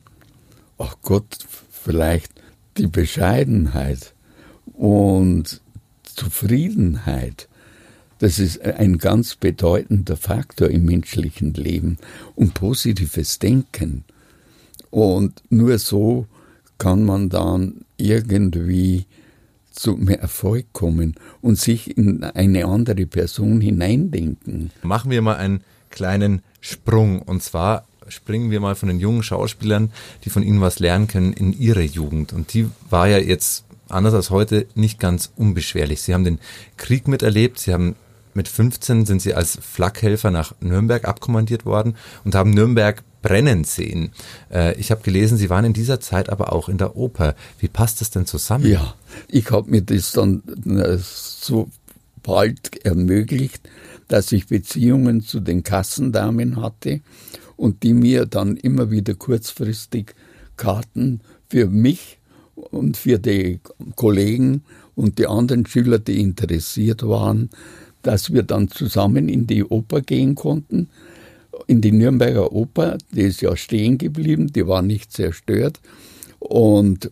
Ach 0.77 0.97
Gott, 1.03 1.37
vielleicht 1.71 2.33
die 2.77 2.87
Bescheidenheit 2.87 4.13
und 4.73 5.61
Zufriedenheit. 6.03 7.47
Das 8.23 8.39
ist 8.39 8.61
ein 8.61 8.99
ganz 8.99 9.35
bedeutender 9.35 10.15
Faktor 10.15 10.69
im 10.69 10.85
menschlichen 10.85 11.53
Leben 11.55 11.97
und 12.35 12.53
positives 12.53 13.37
Denken. 13.37 14.05
Und 14.91 15.43
nur 15.49 15.77
so 15.77 16.25
kann 16.77 17.03
man 17.03 17.27
dann 17.27 17.83
irgendwie 17.97 19.07
zum 19.71 20.07
Erfolg 20.07 20.67
kommen 20.71 21.15
und 21.41 21.59
sich 21.59 21.97
in 21.97 22.23
eine 22.23 22.63
andere 22.63 23.05
Person 23.07 23.59
hineindenken. 23.59 24.71
Machen 24.83 25.11
wir 25.11 25.21
mal 25.21 25.35
einen 25.35 25.61
kleinen 25.89 26.43
Sprung 26.61 27.21
und 27.23 27.43
zwar 27.43 27.85
springen 28.07 28.51
wir 28.51 28.61
mal 28.61 28.75
von 28.75 28.87
den 28.87 29.01
jungen 29.01 29.23
Schauspielern, 29.23 29.91
die 30.23 30.29
von 30.29 30.43
ihnen 30.43 30.61
was 30.61 30.79
lernen 30.79 31.09
können, 31.09 31.33
in 31.33 31.51
ihre 31.51 31.83
Jugend. 31.83 32.31
Und 32.31 32.53
die 32.53 32.69
war 32.89 33.09
ja 33.09 33.17
jetzt 33.17 33.65
anders 33.89 34.13
als 34.13 34.29
heute 34.29 34.65
nicht 34.75 34.97
ganz 34.97 35.29
unbeschwerlich. 35.35 36.01
Sie 36.01 36.13
haben 36.13 36.23
den 36.23 36.39
Krieg 36.77 37.09
miterlebt, 37.09 37.59
sie 37.59 37.73
haben 37.73 37.97
mit 38.35 38.47
15 38.47 39.05
sind 39.05 39.21
sie 39.21 39.33
als 39.33 39.57
Flakhelfer 39.61 40.31
nach 40.31 40.53
Nürnberg 40.59 41.05
abkommandiert 41.05 41.65
worden 41.65 41.95
und 42.23 42.35
haben 42.35 42.51
Nürnberg 42.51 43.03
brennen 43.21 43.63
sehen. 43.63 44.11
Äh, 44.51 44.79
ich 44.79 44.91
habe 44.91 45.01
gelesen, 45.01 45.37
Sie 45.37 45.49
waren 45.49 45.65
in 45.65 45.73
dieser 45.73 45.99
Zeit 45.99 46.29
aber 46.29 46.53
auch 46.53 46.69
in 46.69 46.77
der 46.77 46.95
Oper. 46.95 47.35
Wie 47.59 47.69
passt 47.69 48.01
das 48.01 48.11
denn 48.11 48.25
zusammen? 48.25 48.67
Ja, 48.67 48.93
ich 49.27 49.49
habe 49.49 49.71
mir 49.71 49.81
das 49.81 50.11
dann 50.11 50.43
äh, 50.65 50.97
so 50.99 51.69
bald 52.21 52.85
ermöglicht, 52.85 53.67
dass 54.07 54.31
ich 54.31 54.47
Beziehungen 54.47 55.21
zu 55.21 55.39
den 55.39 55.63
Kassendamen 55.63 56.61
hatte 56.61 57.01
und 57.55 57.83
die 57.83 57.93
mir 57.93 58.25
dann 58.25 58.57
immer 58.57 58.91
wieder 58.91 59.15
kurzfristig 59.15 60.13
Karten 60.57 61.21
für 61.49 61.67
mich 61.67 62.19
und 62.55 62.97
für 62.97 63.19
die 63.19 63.59
Kollegen 63.95 64.63
und 64.95 65.17
die 65.17 65.27
anderen 65.27 65.65
Schüler, 65.65 65.99
die 65.99 66.19
interessiert 66.19 67.03
waren, 67.03 67.49
dass 68.03 68.31
wir 68.31 68.43
dann 68.43 68.69
zusammen 68.69 69.27
in 69.27 69.47
die 69.47 69.63
Oper 69.63 70.01
gehen 70.01 70.35
konnten 70.35 70.89
in 71.67 71.81
die 71.81 71.91
Nürnberger 71.91 72.51
Oper, 72.51 72.97
die 73.11 73.21
ist 73.21 73.41
ja 73.41 73.55
stehen 73.55 73.97
geblieben, 73.97 74.51
die 74.51 74.67
war 74.67 74.81
nicht 74.81 75.11
zerstört. 75.11 75.79
Und 76.39 77.11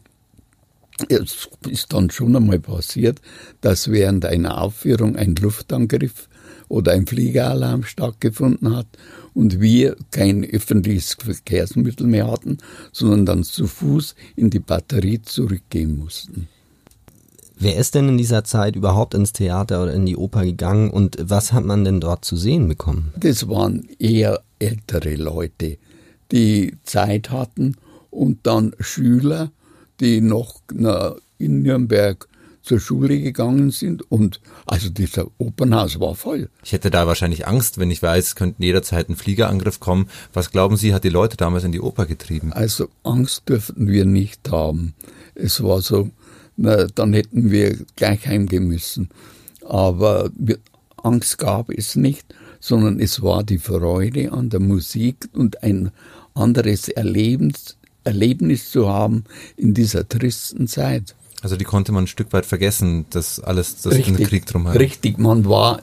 es 1.10 1.50
ist 1.68 1.94
dann 1.94 2.10
schon 2.12 2.36
einmal 2.36 2.60
passiert, 2.60 3.22
dass 3.62 3.90
während 3.90 4.26
einer 4.26 4.62
Aufführung 4.62 5.16
ein 5.16 5.36
Luftangriff 5.36 6.28
oder 6.68 6.92
ein 6.94 7.08
Fliegeralarm 7.08 7.84
stattgefunden 7.84 8.76
hat 8.76 8.88
und 9.34 9.60
wir 9.60 9.96
kein 10.12 10.44
öffentliches 10.44 11.18
Verkehrsmittel 11.20 12.08
mehr 12.08 12.30
hatten, 12.30 12.58
sondern 12.92 13.26
dann 13.26 13.44
zu 13.44 13.68
Fuß 13.68 14.16
in 14.36 14.50
die 14.50 14.60
Batterie 14.60 15.22
zurückgehen 15.22 15.98
mussten. 15.98 16.48
Wer 17.64 17.76
ist 17.76 17.94
denn 17.94 18.10
in 18.10 18.18
dieser 18.18 18.44
Zeit 18.44 18.76
überhaupt 18.76 19.14
ins 19.14 19.34
Theater 19.34 19.84
oder 19.84 19.94
in 19.94 20.08
die 20.08 20.18
Oper 20.18 20.44
gegangen 20.44 20.90
und 20.90 21.16
was 21.22 21.54
hat 21.54 21.64
man 21.64 21.84
denn 21.84 22.00
dort 22.00 22.26
zu 22.26 22.36
sehen 22.36 22.68
bekommen? 22.68 23.14
Das 23.16 23.48
waren 23.48 23.88
eher 24.00 24.42
ältere 24.58 25.14
Leute, 25.14 25.78
die 26.32 26.76
Zeit 26.82 27.30
hatten 27.30 27.78
und 28.10 28.40
dann 28.48 28.74
Schüler, 28.80 29.52
die 30.00 30.22
noch 30.22 30.62
in 31.38 31.62
Nürnberg 31.62 32.28
zur 32.64 32.80
Schule 32.80 33.20
gegangen 33.20 33.70
sind 33.70 34.12
und 34.12 34.42
also 34.66 34.90
dieser 34.90 35.28
Opernhaus 35.38 36.00
war 36.00 36.16
voll. 36.16 36.50
Ich 36.64 36.72
hätte 36.72 36.90
da 36.90 37.06
wahrscheinlich 37.06 37.46
Angst, 37.46 37.78
wenn 37.78 37.92
ich 37.92 38.02
weiß, 38.02 38.26
es 38.26 38.36
könnte 38.36 38.64
jederzeit 38.64 39.08
ein 39.08 39.16
Fliegerangriff 39.16 39.80
kommen. 39.80 40.10
Was 40.34 40.50
glauben 40.50 40.78
Sie, 40.78 40.96
hat 40.96 41.04
die 41.04 41.10
Leute 41.10 41.38
damals 41.38 41.64
in 41.64 41.72
die 41.72 41.82
Oper 41.82 42.08
getrieben? 42.08 42.54
Also 42.54 42.90
Angst 43.04 43.50
dürften 43.50 43.88
wir 43.88 44.06
nicht 44.06 44.50
haben. 44.50 44.96
Es 45.36 45.62
war 45.64 45.82
so, 45.82 46.10
na, 46.62 46.86
dann 46.86 47.14
hätten 47.14 47.52
wir 47.52 47.76
gleich 47.96 48.28
heimgehen 48.28 48.68
müssen. 48.68 49.10
Aber 49.68 50.30
wir, 50.36 50.60
Angst 50.98 51.38
gab 51.40 51.70
es 51.70 51.96
nicht, 51.96 52.36
sondern 52.60 53.00
es 53.00 53.22
war 53.22 53.44
die 53.44 53.58
Freude 53.58 54.32
an 54.32 54.50
der 54.50 54.60
Musik 54.60 55.28
und 55.34 55.64
ein 55.64 55.92
anderes 56.36 56.88
Erlebens, 56.88 57.78
Erlebnis 58.04 58.70
zu 58.70 58.88
haben 58.88 59.24
in 59.58 59.74
dieser 59.74 60.08
tristen 60.08 60.68
Zeit. 60.68 61.16
Also 61.42 61.56
die 61.56 61.66
konnte 61.66 61.92
man 61.92 62.04
ein 62.04 62.08
Stück 62.08 62.32
weit 62.34 62.46
vergessen, 62.46 63.08
das 63.10 63.40
alles, 63.40 63.82
das 63.82 63.94
richtig, 63.94 64.18
den 64.18 64.28
Krieg 64.28 64.46
drum 64.46 64.68
hat. 64.68 64.78
Richtig, 64.78 65.18
man 65.18 65.46
war, 65.46 65.82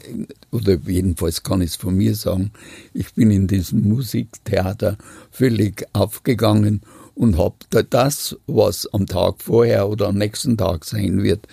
oder 0.53 0.79
jedenfalls 0.87 1.43
kann 1.43 1.61
ich 1.61 1.71
es 1.71 1.77
von 1.77 1.97
mir 1.97 2.15
sagen, 2.15 2.53
ich 2.95 3.13
bin 3.15 3.33
in 3.33 3.49
diesem 3.49 3.89
Musiktheater 3.89 4.97
völlig 5.33 5.85
aufgegangen 5.93 6.83
und 7.19 7.37
habe 7.37 7.57
das, 7.91 8.37
was 8.47 8.87
am 8.93 9.07
Tag 9.07 9.43
vorher 9.43 9.89
oder 9.89 10.07
am 10.09 10.15
nächsten 10.17 10.57
Tag 10.57 10.85
sein 10.85 11.23
wird, 11.23 11.47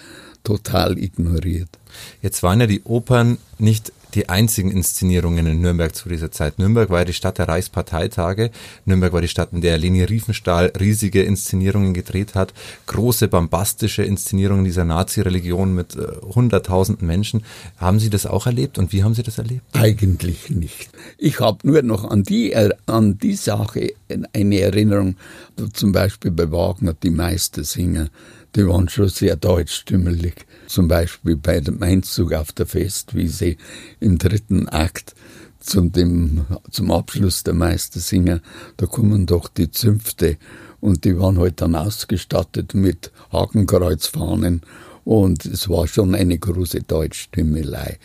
total 0.43 0.97
ignoriert. 0.97 1.69
Jetzt 2.21 2.43
waren 2.43 2.61
ja 2.61 2.67
die 2.67 2.83
Opern 2.83 3.39
nicht 3.57 3.91
die 4.15 4.29
einzigen 4.29 4.71
Inszenierungen 4.71 5.45
in 5.45 5.61
Nürnberg 5.61 5.93
zu 5.93 6.09
dieser 6.09 6.31
Zeit. 6.31 6.57
Nürnberg 6.57 6.89
war 6.89 7.05
die 7.05 7.13
Stadt 7.13 7.37
der 7.37 7.47
Reichsparteitage. 7.47 8.51
Nürnberg 8.85 9.13
war 9.13 9.21
die 9.21 9.27
Stadt, 9.27 9.49
in 9.51 9.61
der 9.61 9.77
Leni 9.77 10.03
Riefenstahl 10.03 10.71
riesige 10.79 11.23
Inszenierungen 11.23 11.93
gedreht 11.93 12.35
hat. 12.35 12.53
Große, 12.87 13.27
bombastische 13.27 14.03
Inszenierungen 14.03 14.65
dieser 14.65 14.85
Nazi-Religion 14.85 15.75
mit 15.75 15.95
äh, 15.95 16.07
hunderttausenden 16.33 17.05
Menschen. 17.05 17.43
Haben 17.77 17.99
Sie 17.99 18.09
das 18.09 18.25
auch 18.25 18.45
erlebt 18.45 18.77
und 18.77 18.93
wie 18.93 19.03
haben 19.03 19.13
Sie 19.13 19.23
das 19.23 19.37
erlebt? 19.37 19.63
Eigentlich 19.73 20.49
nicht. 20.49 20.89
Ich 21.17 21.39
habe 21.39 21.59
nur 21.63 21.81
noch 21.81 22.05
an 22.09 22.23
die, 22.23 22.55
an 22.85 23.17
die 23.17 23.35
Sache 23.35 23.93
eine 24.33 24.59
Erinnerung, 24.59 25.15
zum 25.73 25.91
Beispiel 25.91 26.31
bei 26.31 26.51
Wagner, 26.51 26.93
die 26.93 27.09
Meistersinger 27.09 28.09
die 28.55 28.67
waren 28.67 28.87
schon 28.89 29.09
sehr 29.09 29.35
deutschstümmelig. 29.35 30.45
Zum 30.67 30.87
Beispiel 30.87 31.35
bei 31.35 31.59
dem 31.59 31.81
Einzug 31.83 32.33
auf 32.33 32.51
der 32.51 32.65
Festwiese 32.65 33.57
im 33.99 34.17
dritten 34.17 34.69
Akt 34.69 35.13
zum, 35.59 35.91
dem, 35.91 36.45
zum 36.71 36.91
Abschluss 36.91 37.43
der 37.43 37.53
Meistersinger, 37.53 38.41
da 38.77 38.85
kommen 38.85 39.25
doch 39.25 39.47
die 39.47 39.71
Zünfte 39.71 40.37
und 40.79 41.03
die 41.05 41.17
waren 41.17 41.39
halt 41.39 41.61
dann 41.61 41.75
ausgestattet 41.75 42.73
mit 42.73 43.11
Hakenkreuzfahnen 43.31 44.61
und 45.03 45.45
es 45.45 45.67
war 45.69 45.87
schon 45.87 46.15
eine 46.15 46.37
große 46.37 46.81
Deutschstümmelei, 46.83 47.97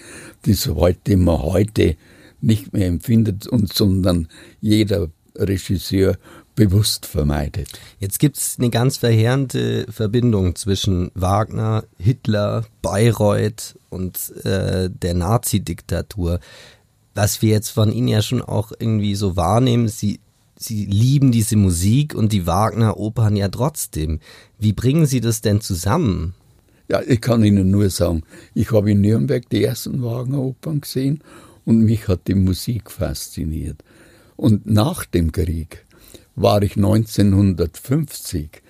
die 0.46 0.54
so 0.54 0.74
man 1.16 1.42
heute 1.42 1.96
nicht 2.40 2.72
mehr 2.72 2.86
empfindet 2.86 3.46
und 3.46 3.72
sondern 3.72 4.28
jeder 4.60 5.08
Regisseur 5.36 6.16
bewusst 6.60 7.06
vermeidet. 7.06 7.70
Jetzt 8.00 8.18
gibt 8.18 8.36
es 8.36 8.56
eine 8.58 8.68
ganz 8.68 8.98
verheerende 8.98 9.86
Verbindung 9.90 10.56
zwischen 10.56 11.10
Wagner, 11.14 11.84
Hitler, 11.96 12.66
Bayreuth 12.82 13.78
und 13.88 14.18
äh, 14.44 14.90
der 14.90 15.14
Nazi-Diktatur. 15.14 16.38
Was 17.14 17.40
wir 17.40 17.48
jetzt 17.48 17.70
von 17.70 17.90
Ihnen 17.90 18.08
ja 18.08 18.20
schon 18.20 18.42
auch 18.42 18.72
irgendwie 18.78 19.14
so 19.14 19.36
wahrnehmen, 19.36 19.88
Sie, 19.88 20.20
Sie 20.54 20.84
lieben 20.84 21.32
diese 21.32 21.56
Musik 21.56 22.14
und 22.14 22.30
die 22.30 22.46
Wagner-Opern 22.46 23.36
ja 23.36 23.48
trotzdem. 23.48 24.20
Wie 24.58 24.74
bringen 24.74 25.06
Sie 25.06 25.22
das 25.22 25.40
denn 25.40 25.62
zusammen? 25.62 26.34
Ja, 26.90 27.00
ich 27.00 27.22
kann 27.22 27.42
Ihnen 27.42 27.70
nur 27.70 27.88
sagen, 27.88 28.22
ich 28.52 28.70
habe 28.70 28.90
in 28.90 29.00
Nürnberg 29.00 29.48
die 29.48 29.64
ersten 29.64 30.02
Wagner-Opern 30.02 30.82
gesehen 30.82 31.22
und 31.64 31.80
mich 31.80 32.06
hat 32.06 32.28
die 32.28 32.34
Musik 32.34 32.90
fasziniert. 32.90 33.82
Und 34.36 34.66
nach 34.66 35.06
dem 35.06 35.32
Krieg 35.32 35.86
war 36.40 36.62
ich 36.62 36.76
1950 36.76 38.62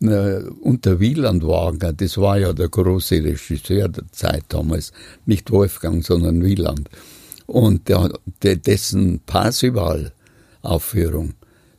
äh, 0.00 0.42
unter 0.60 1.00
Wieland 1.00 1.44
Wagner, 1.44 1.92
das 1.92 2.18
war 2.18 2.38
ja 2.38 2.52
der 2.52 2.68
große 2.68 3.16
Regisseur 3.16 3.88
der 3.88 4.04
Zeit 4.12 4.44
damals, 4.48 4.92
nicht 5.26 5.50
Wolfgang, 5.50 6.04
sondern 6.04 6.44
Wieland. 6.44 6.88
Und 7.46 7.88
der, 7.88 8.12
der, 8.42 8.56
dessen 8.56 9.20
Parsival-Aufführung 9.20 11.34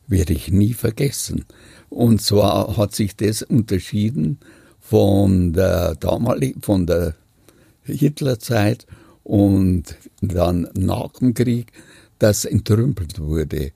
werde 0.06 0.32
ich 0.32 0.50
nie 0.50 0.74
vergessen. 0.74 1.44
Und 1.88 2.20
zwar 2.20 2.76
hat 2.76 2.94
sich 2.94 3.16
das 3.16 3.42
unterschieden 3.42 4.38
von 4.80 5.52
der 5.52 5.96
von 6.60 6.86
der 6.86 7.14
Hitlerzeit 7.84 8.86
und 9.22 9.96
dann 10.20 10.68
nach 10.74 11.12
dem 11.20 11.34
Krieg, 11.34 11.72
das 12.18 12.44
entrümpelt 12.44 13.20
wurde. 13.20 13.72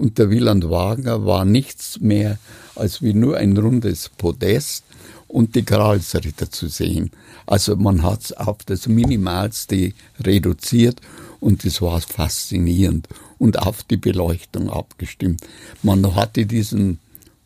Und 0.00 0.16
der 0.16 0.30
Wieland 0.30 0.70
Wagner 0.70 1.26
war 1.26 1.44
nichts 1.44 2.00
mehr 2.00 2.38
als 2.74 3.02
wie 3.02 3.12
nur 3.12 3.36
ein 3.36 3.54
rundes 3.54 4.08
Podest 4.08 4.82
und 5.28 5.54
die 5.54 5.62
Gralsritter 5.62 6.50
zu 6.50 6.68
sehen. 6.68 7.10
Also 7.44 7.76
man 7.76 8.02
hat 8.02 8.22
es 8.22 8.32
auf 8.32 8.64
das 8.64 8.88
Minimalste 8.88 9.92
reduziert 10.18 11.02
und 11.38 11.66
es 11.66 11.82
war 11.82 12.00
faszinierend 12.00 13.08
und 13.36 13.58
auf 13.58 13.82
die 13.82 13.98
Beleuchtung 13.98 14.70
abgestimmt. 14.70 15.46
Man 15.82 16.14
hatte 16.14 16.46
diesen 16.46 16.98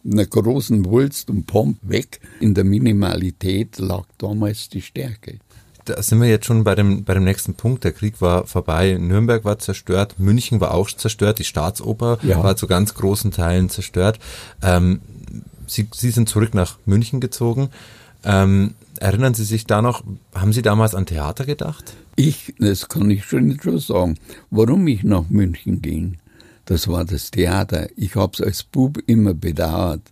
einer 0.04 0.26
großen 0.26 0.84
Wulst 0.84 1.30
und 1.30 1.46
Pomp 1.46 1.78
weg. 1.82 2.20
In 2.38 2.54
der 2.54 2.62
Minimalität 2.62 3.78
lag 3.78 4.04
damals 4.16 4.68
die 4.68 4.82
Stärke. 4.82 5.40
Da 5.84 6.02
sind 6.02 6.20
wir 6.20 6.28
jetzt 6.28 6.46
schon 6.46 6.64
bei 6.64 6.74
dem, 6.74 7.04
bei 7.04 7.14
dem 7.14 7.24
nächsten 7.24 7.54
Punkt. 7.54 7.84
Der 7.84 7.92
Krieg 7.92 8.20
war 8.20 8.46
vorbei, 8.46 8.96
Nürnberg 8.98 9.44
war 9.44 9.58
zerstört, 9.58 10.18
München 10.18 10.60
war 10.60 10.72
auch 10.72 10.90
zerstört, 10.90 11.38
die 11.38 11.44
Staatsoper 11.44 12.18
ja. 12.22 12.42
war 12.42 12.56
zu 12.56 12.66
ganz 12.66 12.94
großen 12.94 13.30
Teilen 13.30 13.68
zerstört. 13.68 14.18
Ähm, 14.62 15.00
Sie, 15.66 15.88
Sie 15.94 16.10
sind 16.10 16.28
zurück 16.28 16.54
nach 16.54 16.78
München 16.84 17.20
gezogen. 17.20 17.70
Ähm, 18.24 18.74
erinnern 19.00 19.34
Sie 19.34 19.44
sich 19.44 19.66
da 19.66 19.82
noch, 19.82 20.02
haben 20.34 20.52
Sie 20.52 20.62
damals 20.62 20.94
an 20.94 21.06
Theater 21.06 21.46
gedacht? 21.46 21.94
Ich, 22.16 22.54
das 22.58 22.88
kann 22.88 23.10
ich 23.10 23.24
schon 23.24 23.46
nicht 23.48 23.62
so 23.62 23.78
sagen. 23.78 24.18
Warum 24.50 24.86
ich 24.86 25.02
nach 25.02 25.28
München 25.28 25.82
ging, 25.82 26.18
das 26.64 26.88
war 26.88 27.04
das 27.04 27.30
Theater. 27.30 27.88
Ich 27.96 28.14
habe 28.14 28.32
es 28.34 28.40
als 28.40 28.62
Bub 28.64 28.98
immer 29.06 29.34
bedauert, 29.34 30.02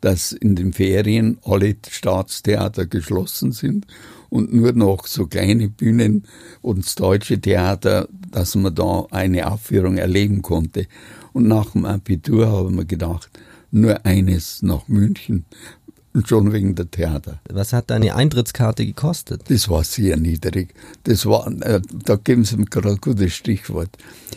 dass 0.00 0.32
in 0.32 0.56
den 0.56 0.72
Ferien 0.72 1.38
alle 1.44 1.76
Staatstheater 1.88 2.86
geschlossen 2.86 3.52
sind 3.52 3.86
und 4.30 4.52
nur 4.52 4.72
noch 4.72 5.06
so 5.06 5.26
kleine 5.26 5.68
Bühnen 5.68 6.24
und 6.62 6.84
das 6.84 6.94
deutsche 6.94 7.40
Theater, 7.40 8.08
dass 8.30 8.54
man 8.54 8.74
da 8.74 9.06
eine 9.10 9.50
Aufführung 9.50 9.96
erleben 9.96 10.42
konnte. 10.42 10.86
Und 11.32 11.48
nach 11.48 11.72
dem 11.72 11.84
Abitur 11.84 12.50
haben 12.50 12.76
wir 12.76 12.84
gedacht, 12.84 13.30
nur 13.70 14.04
eines 14.06 14.62
nach 14.62 14.88
München. 14.88 15.44
Schon 16.24 16.52
wegen 16.52 16.74
der 16.74 16.90
Theater. 16.90 17.40
Was 17.50 17.72
hat 17.72 17.90
deine 17.90 18.14
Eintrittskarte 18.14 18.84
gekostet? 18.84 19.42
Das 19.48 19.68
war 19.68 19.84
sehr 19.84 20.16
niedrig. 20.16 20.74
Das 21.04 21.26
war, 21.26 21.46
äh, 21.62 21.80
da 21.92 22.16
geben 22.16 22.44
Sie 22.44 22.56
mir 22.56 22.64
gerade 22.64 22.90
ein 22.90 22.96
gutes 22.96 23.34
Stichwort. 23.34 23.90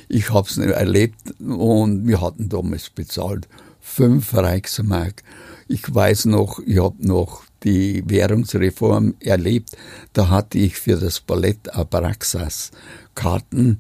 Ich 0.09 0.31
habe 0.31 0.47
es 0.47 0.57
erlebt 0.57 1.33
und 1.39 2.07
wir 2.07 2.21
hatten 2.21 2.49
damals 2.49 2.89
bezahlt 2.89 3.47
fünf 3.79 4.33
Reichsmark. 4.33 5.23
Ich 5.67 5.93
weiß 5.93 6.25
noch, 6.25 6.59
ich 6.59 6.81
habe 6.81 6.95
noch 6.99 7.43
die 7.63 8.03
Währungsreform 8.05 9.15
erlebt. 9.19 9.77
Da 10.13 10.29
hatte 10.29 10.57
ich 10.57 10.77
für 10.77 10.97
das 10.97 11.19
Ballett 11.19 11.73
Abraxas 11.73 12.71
Karten 13.15 13.79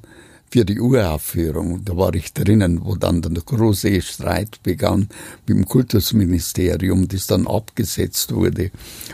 für 0.51 0.65
die 0.65 0.79
Uraufführung. 0.79 1.85
Da 1.85 1.95
war 1.95 2.13
ich 2.13 2.33
drinnen, 2.33 2.83
wo 2.83 2.95
dann 2.95 3.21
der 3.21 3.31
große 3.31 4.01
Streit 4.01 4.61
begann 4.63 5.07
mit 5.47 5.57
dem 5.57 5.65
Kultusministerium, 5.65 7.07
das 7.07 7.27
dann 7.27 7.47
abgesetzt 7.47 8.35
wurde. 8.35 8.71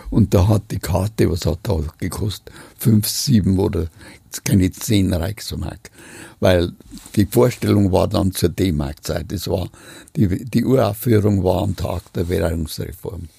Und 0.10 0.34
da 0.34 0.48
hat 0.48 0.63
die 0.72 0.79
Karte, 0.79 1.29
was 1.29 1.46
hat 1.46 1.60
da 1.63 1.79
gekostet? 2.00 2.51
Fünf, 2.77 3.08
sieben 3.08 3.60
oder 3.60 3.88
keine 4.44 4.72
zehn 4.72 5.13
Reichsmark. 5.13 5.91
Weil 6.39 6.72
die 7.15 7.27
Vorstellung 7.27 7.91
war 7.91 8.08
dann 8.08 8.32
zur 8.32 8.50
D-Mark-Zeit. 8.50 9.32
die, 10.15 10.46
die 10.46 10.65
Uraufführung 10.65 11.44
war 11.44 11.62
am 11.62 11.75
Tag 11.75 12.13
der 12.13 12.29
Währungsreform. 12.29 13.29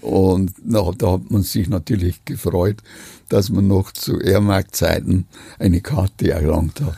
Und 0.00 0.52
da 0.62 0.86
hat 0.86 1.30
man 1.30 1.42
sich 1.42 1.68
natürlich 1.68 2.24
gefreut, 2.24 2.82
dass 3.28 3.50
man 3.50 3.66
noch 3.66 3.92
zu 3.92 4.20
Ehrmarktzeiten 4.20 5.26
eine 5.58 5.80
Karte 5.80 6.30
erlangt 6.30 6.80
hat. 6.80 6.96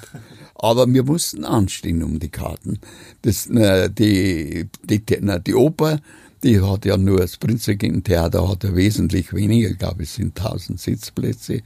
Aber 0.55 0.93
wir 0.93 1.05
mussten 1.05 1.45
anstehen 1.45 2.03
um 2.03 2.19
die 2.19 2.31
Karten. 2.31 2.79
Das, 3.23 3.49
na, 3.51 3.89
die, 3.89 4.69
die, 4.85 5.03
na, 5.21 5.39
die 5.39 5.55
Oper, 5.55 6.01
die 6.43 6.61
hat 6.61 6.85
ja 6.85 6.97
nur 6.97 7.21
das 7.21 7.37
Prinzregenten-Theater 7.37 8.49
hat 8.49 8.65
ja 8.65 8.75
wesentlich 8.75 9.33
weniger, 9.33 9.71
ich 9.71 9.79
glaube 9.79 10.05
es 10.05 10.15
sind 10.15 10.39
1000 10.39 10.81
Sitzplätze, 10.81 11.61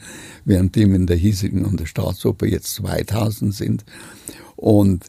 während 0.44 0.74
dem 0.74 0.94
in 0.94 1.06
der 1.06 1.16
hiesigen 1.16 1.64
und 1.64 1.78
der 1.78 1.86
Staatsoper 1.86 2.46
jetzt 2.46 2.74
2000 2.74 3.54
sind. 3.54 3.84
Und 4.56 5.04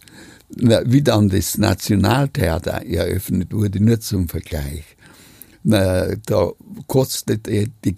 na, 0.55 0.81
wie 0.85 1.01
dann 1.01 1.29
das 1.29 1.57
Nationaltheater 1.57 2.85
eröffnet 2.85 3.53
wurde, 3.53 3.83
nur 3.83 3.99
zum 3.99 4.27
Vergleich, 4.27 4.83
da 5.63 6.51
kostete 6.87 7.67
die 7.83 7.95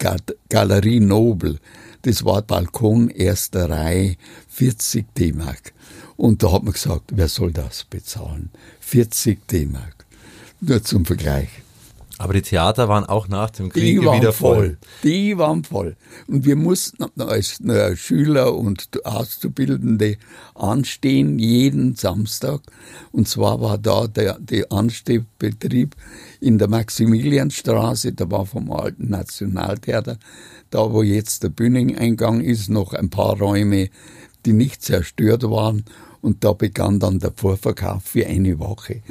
Galerie 0.48 1.00
Nobel, 1.00 1.58
das 2.02 2.24
war 2.24 2.42
Balkon 2.42 3.08
erster 3.08 3.70
Reihe, 3.70 4.16
40 4.48 5.14
D-Mark. 5.14 5.72
Und 6.16 6.42
da 6.42 6.52
hat 6.52 6.62
man 6.62 6.74
gesagt, 6.74 7.12
wer 7.14 7.28
soll 7.28 7.52
das 7.52 7.84
bezahlen? 7.84 8.50
40 8.80 9.48
D-Mark. 9.48 10.04
Nur 10.60 10.82
zum 10.82 11.04
Vergleich. 11.04 11.48
Aber 12.18 12.32
die 12.32 12.42
Theater 12.42 12.88
waren 12.88 13.04
auch 13.04 13.26
nach 13.26 13.50
dem 13.50 13.70
Krieg 13.70 14.00
wieder 14.00 14.32
voll. 14.32 14.56
voll. 14.56 14.78
Die 15.02 15.36
waren 15.36 15.64
voll. 15.64 15.96
Und 16.28 16.44
wir 16.44 16.54
mussten 16.54 17.04
als 17.20 17.60
Schüler 17.96 18.54
und 18.54 19.04
Auszubildende 19.04 20.18
anstehen 20.54 21.40
jeden 21.40 21.96
Samstag. 21.96 22.60
Und 23.10 23.26
zwar 23.26 23.60
war 23.60 23.78
da 23.78 24.06
der, 24.06 24.38
der 24.38 24.70
Anstehbetrieb 24.70 25.96
in 26.40 26.58
der 26.58 26.68
Maximilianstraße, 26.68 28.12
da 28.12 28.30
war 28.30 28.46
vom 28.46 28.70
alten 28.70 29.10
Nationaltheater, 29.10 30.18
da 30.70 30.92
wo 30.92 31.02
jetzt 31.02 31.42
der 31.42 31.48
Bühneneingang 31.48 32.40
ist, 32.40 32.68
noch 32.70 32.92
ein 32.92 33.10
paar 33.10 33.38
Räume, 33.38 33.88
die 34.46 34.52
nicht 34.52 34.82
zerstört 34.82 35.42
waren. 35.42 35.84
Und 36.24 36.42
da 36.42 36.54
begann 36.54 37.00
dann 37.00 37.18
der 37.18 37.32
Vorverkauf 37.36 38.02
für 38.02 38.26
eine 38.26 38.58
Woche. 38.58 39.02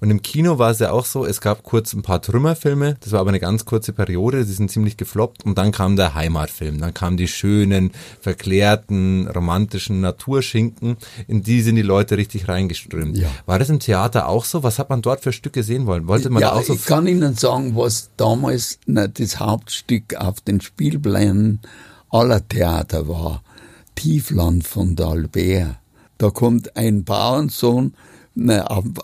Und 0.00 0.08
im 0.08 0.22
Kino 0.22 0.58
war 0.58 0.70
es 0.70 0.78
ja 0.78 0.92
auch 0.92 1.04
so, 1.04 1.26
es 1.26 1.40
gab 1.40 1.64
kurz 1.64 1.92
ein 1.94 2.02
paar 2.02 2.22
Trümmerfilme, 2.22 2.96
das 3.00 3.10
war 3.10 3.18
aber 3.18 3.30
eine 3.30 3.40
ganz 3.40 3.64
kurze 3.64 3.92
Periode, 3.92 4.46
die 4.46 4.52
sind 4.52 4.70
ziemlich 4.70 4.96
gefloppt 4.96 5.44
und 5.44 5.58
dann 5.58 5.72
kam 5.72 5.96
der 5.96 6.14
Heimatfilm, 6.14 6.78
dann 6.78 6.94
kamen 6.94 7.16
die 7.16 7.26
schönen, 7.26 7.90
verklärten, 8.20 9.26
romantischen 9.26 10.00
Naturschinken, 10.00 10.96
in 11.26 11.42
die 11.42 11.60
sind 11.60 11.74
die 11.74 11.82
Leute 11.82 12.16
richtig 12.16 12.46
reingeströmt. 12.46 13.18
Ja. 13.18 13.28
War 13.46 13.58
das 13.58 13.68
im 13.68 13.80
Theater 13.80 14.28
auch 14.28 14.44
so? 14.44 14.62
Was 14.62 14.78
hat 14.78 14.90
man 14.90 15.02
dort 15.02 15.22
für 15.22 15.32
Stücke 15.32 15.64
sehen 15.64 15.86
wollen? 15.86 16.06
Wollte 16.06 16.30
man 16.30 16.40
ja, 16.40 16.52
auch 16.52 16.62
so 16.62 16.74
ich 16.74 16.86
kann 16.86 17.08
Ihnen 17.08 17.34
sagen, 17.34 17.74
was 17.74 18.10
damals 18.16 18.78
na, 18.86 19.08
das 19.08 19.40
Hauptstück 19.40 20.14
auf 20.14 20.40
den 20.40 20.60
Spielplänen 20.60 21.58
aller 22.10 22.46
Theater 22.46 23.08
war. 23.08 23.42
Tiefland 23.96 24.64
von 24.64 24.94
D'Albert. 24.94 25.80
Da 26.20 26.28
kommt 26.28 26.76
ein 26.76 27.02
Bauernsohn 27.02 27.94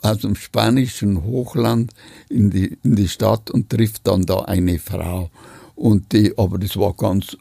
aus 0.03 0.19
dem 0.19 0.35
spanischen 0.37 1.25
Hochland 1.25 1.95
in 2.29 2.51
die, 2.51 2.77
in 2.83 2.95
die 2.95 3.09
Stadt 3.09 3.51
und 3.51 3.71
trifft 3.71 4.07
dann 4.07 4.27
da 4.27 4.41
eine 4.41 4.79
Frau. 4.79 5.31
Und 5.77 6.13
die, 6.13 6.37
aber 6.37 6.59
das 6.59 6.77
war 6.77 6.93
ganz 6.93 7.39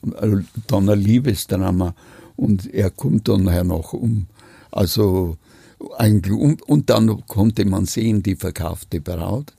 dann 0.68 0.88
ein 0.88 1.00
Liebesdrama. 1.02 1.94
Und 2.38 2.74
er 2.74 2.90
kommt 2.90 3.28
dann 3.28 3.44
nachher 3.44 3.66
noch 3.66 3.92
um. 3.92 4.28
Also 4.72 5.36
eigentlich 5.98 6.34
um, 6.34 6.56
und 6.68 6.90
dann 6.90 7.28
konnte 7.28 7.66
man 7.66 7.86
sehen, 7.86 8.24
die 8.24 8.38
verkaufte 8.38 9.02
Braut. 9.02 9.52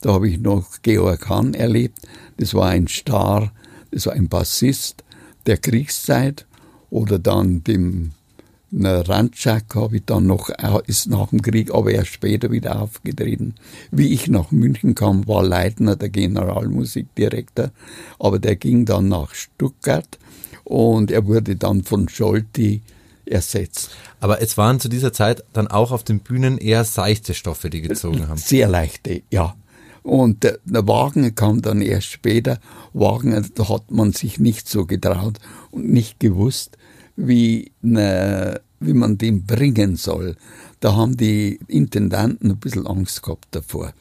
Da 0.00 0.14
habe 0.14 0.28
ich 0.28 0.40
noch 0.40 0.82
Georg 0.82 1.28
Hahn 1.28 1.54
erlebt. 1.54 2.00
Das 2.36 2.52
war 2.54 2.70
ein 2.70 2.88
Star, 2.88 3.52
das 3.92 4.06
war 4.06 4.14
ein 4.14 4.28
Bassist 4.28 5.04
der 5.46 5.58
Kriegszeit 5.58 6.46
oder 6.90 7.20
dann 7.20 7.62
dem 7.62 8.10
eine 8.74 9.06
Randschak 9.06 9.74
habe 9.74 9.96
ich 9.96 10.04
dann 10.06 10.26
noch, 10.26 10.48
ist 10.86 11.06
nach 11.08 11.28
dem 11.28 11.42
Krieg 11.42 11.74
aber 11.74 11.92
erst 11.92 12.12
später 12.12 12.50
wieder 12.50 12.80
aufgetreten. 12.80 13.54
Wie 13.90 14.12
ich 14.12 14.28
nach 14.28 14.50
München 14.50 14.94
kam, 14.94 15.26
war 15.26 15.42
Leitner 15.42 15.96
der 15.96 16.08
Generalmusikdirektor, 16.08 17.70
aber 18.18 18.38
der 18.38 18.56
ging 18.56 18.84
dann 18.84 19.08
nach 19.08 19.34
Stuttgart 19.34 20.18
und 20.64 21.10
er 21.10 21.26
wurde 21.26 21.56
dann 21.56 21.82
von 21.82 22.08
Scholti 22.08 22.82
ersetzt. 23.24 23.90
Aber 24.20 24.40
es 24.40 24.56
waren 24.56 24.80
zu 24.80 24.88
dieser 24.88 25.12
Zeit 25.12 25.44
dann 25.52 25.68
auch 25.68 25.92
auf 25.92 26.04
den 26.04 26.20
Bühnen 26.20 26.58
eher 26.58 26.84
seichte 26.84 27.34
Stoffe, 27.34 27.70
die 27.70 27.82
gezogen 27.82 28.28
haben. 28.28 28.38
Sehr 28.38 28.68
leichte, 28.68 29.22
ja. 29.30 29.54
Und 30.02 30.42
der, 30.42 30.58
der 30.64 30.86
Wagen 30.88 31.34
kam 31.34 31.62
dann 31.62 31.80
erst 31.80 32.08
später. 32.08 32.58
Wagen, 32.92 33.50
da 33.54 33.68
hat 33.68 33.90
man 33.90 34.12
sich 34.12 34.40
nicht 34.40 34.68
so 34.68 34.84
getraut 34.84 35.38
und 35.70 35.88
nicht 35.90 36.18
gewusst, 36.18 36.76
wie, 37.26 37.72
ne, 37.82 38.60
wie 38.80 38.92
man 38.94 39.18
den 39.18 39.46
bringen 39.46 39.96
soll. 39.96 40.36
Da 40.80 40.94
haben 40.94 41.16
die 41.16 41.60
Intendanten 41.68 42.50
ein 42.50 42.58
bisschen 42.58 42.86
Angst 42.86 43.22
gehabt 43.22 43.46
davor. 43.52 43.92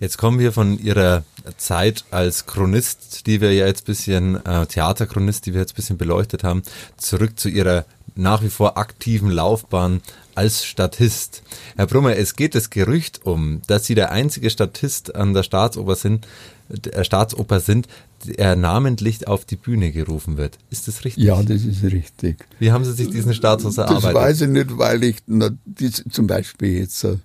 Jetzt 0.00 0.18
kommen 0.18 0.38
wir 0.38 0.52
von 0.52 0.78
Ihrer 0.78 1.24
Zeit 1.56 2.04
als 2.10 2.46
Chronist, 2.46 3.26
die 3.26 3.40
wir 3.40 3.52
ja 3.52 3.66
jetzt 3.66 3.84
bisschen, 3.84 4.44
äh, 4.44 4.66
Theaterchronist, 4.66 5.46
die 5.46 5.54
wir 5.54 5.60
jetzt 5.60 5.72
ein 5.72 5.76
bisschen 5.76 5.98
beleuchtet 5.98 6.44
haben, 6.44 6.62
zurück 6.96 7.38
zu 7.38 7.48
Ihrer 7.48 7.84
nach 8.16 8.42
wie 8.42 8.48
vor 8.48 8.78
aktiven 8.78 9.30
Laufbahn 9.30 10.00
als 10.34 10.64
Statist. 10.64 11.42
Herr 11.76 11.86
Brummer, 11.86 12.16
es 12.16 12.36
geht 12.36 12.54
das 12.54 12.70
Gerücht 12.70 13.24
um, 13.24 13.62
dass 13.66 13.86
Sie 13.86 13.94
der 13.94 14.12
einzige 14.12 14.50
Statist 14.50 15.14
an 15.14 15.34
der 15.34 15.42
Staatsoper 15.42 15.96
sind, 15.96 16.26
der 16.68 16.96
äh, 16.98 17.04
Staatsoper 17.04 17.60
sind, 17.60 17.88
der 18.24 18.56
namentlich 18.56 19.28
auf 19.28 19.44
die 19.44 19.56
Bühne 19.56 19.92
gerufen 19.92 20.36
wird. 20.36 20.58
Ist 20.70 20.88
das 20.88 21.04
richtig? 21.04 21.24
Ja, 21.24 21.42
das 21.42 21.62
ist 21.62 21.82
richtig. 21.84 22.44
Wie 22.58 22.72
haben 22.72 22.84
Sie 22.84 22.92
sich 22.92 23.10
diesen 23.10 23.34
Status 23.34 23.78
erarbeitet? 23.78 24.04
Das 24.04 24.14
weiß 24.14 24.40
ich 24.42 24.48
nicht, 24.48 24.78
weil 24.78 25.04
ich 25.04 25.16
na, 25.26 25.50
dies, 25.64 26.04
zum 26.10 26.26
Beispiel 26.26 26.80
jetzt 26.80 27.04
äh, 27.04 27.16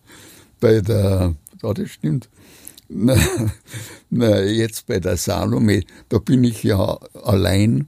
bei 0.59 0.81
der, 0.81 1.35
ja, 1.63 1.73
das 1.73 1.89
stimmt, 1.89 2.29
na, 2.89 3.15
na, 4.09 4.41
jetzt 4.41 4.87
bei 4.87 4.99
der 4.99 5.15
Salome, 5.17 5.83
da 6.09 6.17
bin 6.17 6.43
ich 6.43 6.63
ja 6.63 6.97
allein 7.23 7.87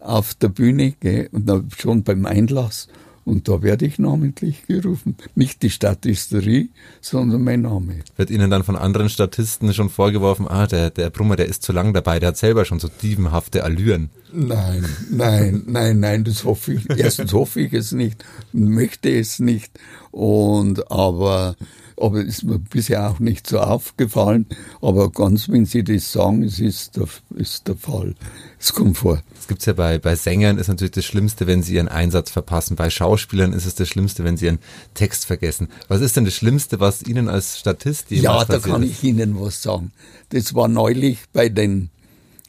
auf 0.00 0.34
der 0.34 0.48
Bühne 0.48 0.92
gell, 1.00 1.28
und 1.32 1.50
schon 1.78 2.02
beim 2.02 2.26
Einlass 2.26 2.88
Und 3.24 3.48
da 3.48 3.62
werde 3.62 3.86
ich 3.86 3.98
namentlich 3.98 4.66
gerufen. 4.66 5.16
Nicht 5.34 5.62
die 5.62 5.70
Statisterie, 5.70 6.68
sondern 7.00 7.42
mein 7.42 7.62
Name. 7.62 8.00
Wird 8.16 8.30
Ihnen 8.30 8.50
dann 8.50 8.64
von 8.64 8.76
anderen 8.76 9.08
Statisten 9.08 9.72
schon 9.72 9.88
vorgeworfen, 9.88 10.46
ah, 10.46 10.66
der, 10.66 10.90
der 10.90 11.10
Brummer, 11.10 11.36
der 11.36 11.46
ist 11.46 11.62
zu 11.62 11.72
lang 11.72 11.94
dabei, 11.94 12.20
der 12.20 12.28
hat 12.28 12.36
selber 12.36 12.64
schon 12.64 12.80
so 12.80 12.88
dievenhafte 13.02 13.64
Allüren. 13.64 14.10
Nein, 14.32 14.84
nein, 15.10 15.62
nein, 15.66 16.00
nein, 16.00 16.24
das 16.24 16.44
hoffe 16.44 16.74
ich. 16.74 16.90
Erstens 16.90 17.32
hoffe 17.32 17.60
ich 17.60 17.72
es 17.72 17.92
nicht, 17.92 18.24
möchte 18.52 19.08
es 19.10 19.38
nicht. 19.38 19.72
Und 20.10 20.90
aber 20.90 21.56
aber 22.00 22.22
ist 22.22 22.44
mir 22.44 22.58
bisher 22.58 23.10
auch 23.10 23.18
nicht 23.18 23.46
so 23.46 23.60
aufgefallen. 23.60 24.46
Aber 24.80 25.10
ganz, 25.10 25.48
wenn 25.48 25.66
Sie 25.66 25.84
das 25.84 26.12
sagen, 26.12 26.42
es 26.42 26.58
ist 26.60 26.96
der, 26.96 27.06
ist 27.36 27.68
der 27.68 27.76
Fall. 27.76 28.14
Es 28.58 28.72
kommt 28.72 28.98
vor. 28.98 29.22
Es 29.38 29.48
gibt 29.48 29.64
ja 29.66 29.74
bei, 29.74 29.98
bei 29.98 30.16
Sängern 30.16 30.56
ist 30.58 30.68
natürlich 30.68 30.92
das 30.92 31.04
Schlimmste, 31.04 31.46
wenn 31.46 31.62
sie 31.62 31.74
ihren 31.74 31.88
Einsatz 31.88 32.30
verpassen. 32.30 32.76
Bei 32.76 32.88
Schauspielern 32.88 33.52
ist 33.52 33.66
es 33.66 33.74
das 33.74 33.88
Schlimmste, 33.88 34.24
wenn 34.24 34.38
sie 34.38 34.46
ihren 34.46 34.58
Text 34.94 35.26
vergessen. 35.26 35.68
Was 35.88 36.00
ist 36.00 36.16
denn 36.16 36.24
das 36.24 36.34
Schlimmste, 36.34 36.80
was 36.80 37.02
Ihnen 37.02 37.28
als 37.28 37.58
Statist 37.58 38.10
Ja, 38.10 38.44
da 38.44 38.58
kann 38.58 38.82
ist? 38.82 38.90
ich 38.90 39.04
Ihnen 39.04 39.38
was 39.38 39.62
sagen. 39.62 39.92
Das 40.30 40.54
war 40.54 40.68
neulich 40.68 41.18
bei 41.32 41.50
den, 41.50 41.90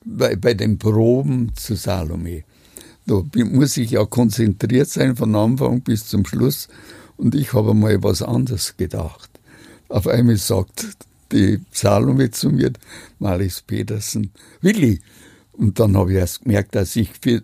bei, 0.05 0.37
bei 0.37 0.53
den 0.53 0.77
Proben 0.79 1.51
zu 1.55 1.75
Salome. 1.75 2.43
Da 3.07 3.21
muss 3.35 3.77
ich 3.77 3.91
ja 3.91 4.05
konzentriert 4.05 4.89
sein 4.89 5.15
von 5.15 5.35
Anfang 5.35 5.81
bis 5.81 6.07
zum 6.07 6.25
Schluss. 6.25 6.69
Und 7.17 7.35
ich 7.35 7.53
habe 7.53 7.73
mal 7.73 8.01
was 8.03 8.21
anderes 8.21 8.75
gedacht. 8.77 9.29
Auf 9.89 10.07
einmal 10.07 10.37
sagt 10.37 10.87
die 11.31 11.59
Salome 11.71 12.31
zu 12.31 12.49
mir, 12.49 12.73
Marlies 13.19 13.61
Petersen, 13.61 14.31
Willi. 14.61 15.01
Und 15.53 15.79
dann 15.79 15.95
habe 15.95 16.11
ich 16.11 16.17
erst 16.17 16.43
gemerkt, 16.43 16.75
dass 16.75 16.95
ich 16.95 17.11
für, 17.21 17.41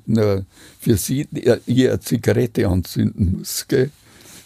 für 0.79 0.97
sie 0.97 1.27
ihr 1.65 1.91
eine 1.91 1.99
Zigarette 1.99 2.67
anzünden 2.67 3.37
muss. 3.39 3.65
Gell? 3.67 3.91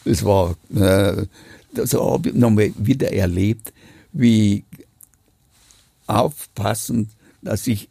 Das 0.03 0.23
war, 0.23 0.55
äh, 0.75 1.25
das 1.73 1.93
habe 1.93 2.29
ich 2.29 2.35
nochmal 2.35 2.71
wieder 2.77 3.11
erlebt, 3.11 3.73
wie 4.13 4.63
aufpassend, 6.07 7.09
dass 7.41 7.67
ich 7.67 7.89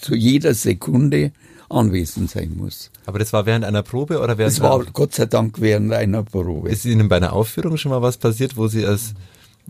zu 0.00 0.14
jeder 0.14 0.54
Sekunde 0.54 1.32
anwesend 1.68 2.30
sein 2.30 2.54
muss. 2.56 2.90
Aber 3.06 3.18
das 3.18 3.32
war 3.32 3.46
während 3.46 3.64
einer 3.64 3.82
Probe 3.82 4.20
oder 4.20 4.38
während? 4.38 4.52
Das 4.54 4.60
war 4.60 4.84
Gott 4.84 5.14
sei 5.14 5.26
Dank 5.26 5.60
während 5.60 5.92
einer 5.92 6.22
Probe. 6.22 6.70
Ist 6.70 6.84
Ihnen 6.84 7.08
bei 7.08 7.16
einer 7.16 7.32
Aufführung 7.32 7.76
schon 7.76 7.90
mal 7.90 8.02
was 8.02 8.16
passiert, 8.16 8.56
wo 8.56 8.68
Sie 8.68 8.84
als 8.84 9.14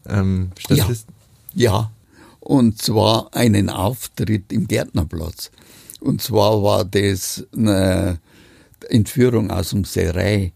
ähm, 0.06 0.50
Statist? 0.58 1.06
Ja. 1.54 1.70
ja, 1.72 1.90
und 2.40 2.80
zwar 2.80 3.34
einen 3.34 3.70
Auftritt 3.70 4.52
im 4.52 4.68
Gärtnerplatz. 4.68 5.50
Und 6.00 6.22
zwar 6.22 6.62
war 6.62 6.84
das 6.84 7.46
eine 7.56 8.18
Entführung 8.88 9.50
aus 9.50 9.70
dem 9.70 9.84
Serei 9.84 10.52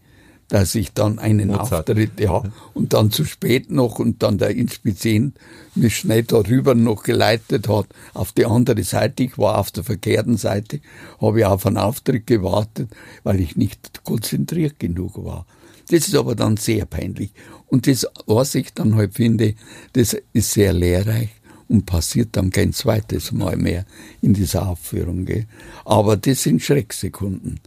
dass 0.51 0.75
ich 0.75 0.91
dann 0.91 1.17
einen 1.17 1.47
Mozart. 1.47 1.89
Auftritt, 1.89 2.19
ja, 2.19 2.43
und 2.73 2.91
dann 2.91 3.09
zu 3.09 3.23
spät 3.23 3.71
noch 3.71 3.99
und 3.99 4.21
dann 4.21 4.37
der 4.37 4.49
Inspizient 4.49 5.37
mich 5.75 5.95
schnell 5.95 6.23
darüber 6.23 6.75
noch 6.75 7.03
geleitet 7.03 7.69
hat 7.69 7.85
auf 8.13 8.33
die 8.33 8.45
andere 8.45 8.83
Seite. 8.83 9.23
Ich 9.23 9.37
war 9.37 9.57
auf 9.57 9.71
der 9.71 9.85
verkehrten 9.85 10.35
Seite, 10.35 10.81
habe 11.21 11.39
ich 11.39 11.45
auf 11.45 11.65
einen 11.65 11.77
Auftritt 11.77 12.27
gewartet, 12.27 12.89
weil 13.23 13.39
ich 13.39 13.55
nicht 13.55 14.03
konzentriert 14.03 14.77
genug 14.77 15.23
war. 15.23 15.45
Das 15.89 16.09
ist 16.09 16.15
aber 16.15 16.35
dann 16.35 16.57
sehr 16.57 16.85
peinlich. 16.85 17.31
Und 17.67 17.87
das, 17.87 18.05
was 18.25 18.53
ich 18.53 18.73
dann 18.73 18.95
halt 18.95 19.13
finde, 19.13 19.55
das 19.93 20.17
ist 20.33 20.51
sehr 20.51 20.73
lehrreich 20.73 21.29
und 21.69 21.85
passiert 21.85 22.35
dann 22.35 22.49
kein 22.49 22.73
zweites 22.73 23.31
Mal 23.31 23.55
mehr 23.55 23.85
in 24.21 24.33
dieser 24.33 24.67
Aufführung. 24.67 25.23
Gell. 25.23 25.45
Aber 25.85 26.17
das 26.17 26.43
sind 26.43 26.61
Schrecksekunden. 26.61 27.61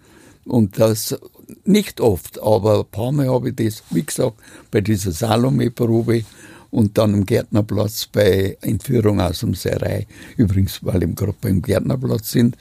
Und 0.44 0.79
das 0.79 1.18
nicht 1.64 2.00
oft, 2.00 2.40
aber 2.42 2.80
ein 2.80 2.90
paar 2.90 3.12
Mal 3.12 3.28
habe 3.28 3.50
ich 3.50 3.57
das, 3.57 3.83
wie 3.90 4.04
gesagt, 4.04 4.37
bei 4.70 4.80
dieser 4.80 5.12
Salome-Probe 5.12 6.24
und 6.70 6.98
dann 6.98 7.14
im 7.14 7.24
Gärtnerplatz 7.24 8.07
bei 8.07 8.57
Entführung 8.61 9.20
aus 9.20 9.40
dem 9.40 9.54
Serei. 9.54 10.07
Übrigens, 10.37 10.85
weil 10.85 11.00
wir 11.00 11.09
gerade 11.09 11.35
beim 11.40 11.62
Gärtnerplatz 11.62 12.33
sind, 12.33 12.57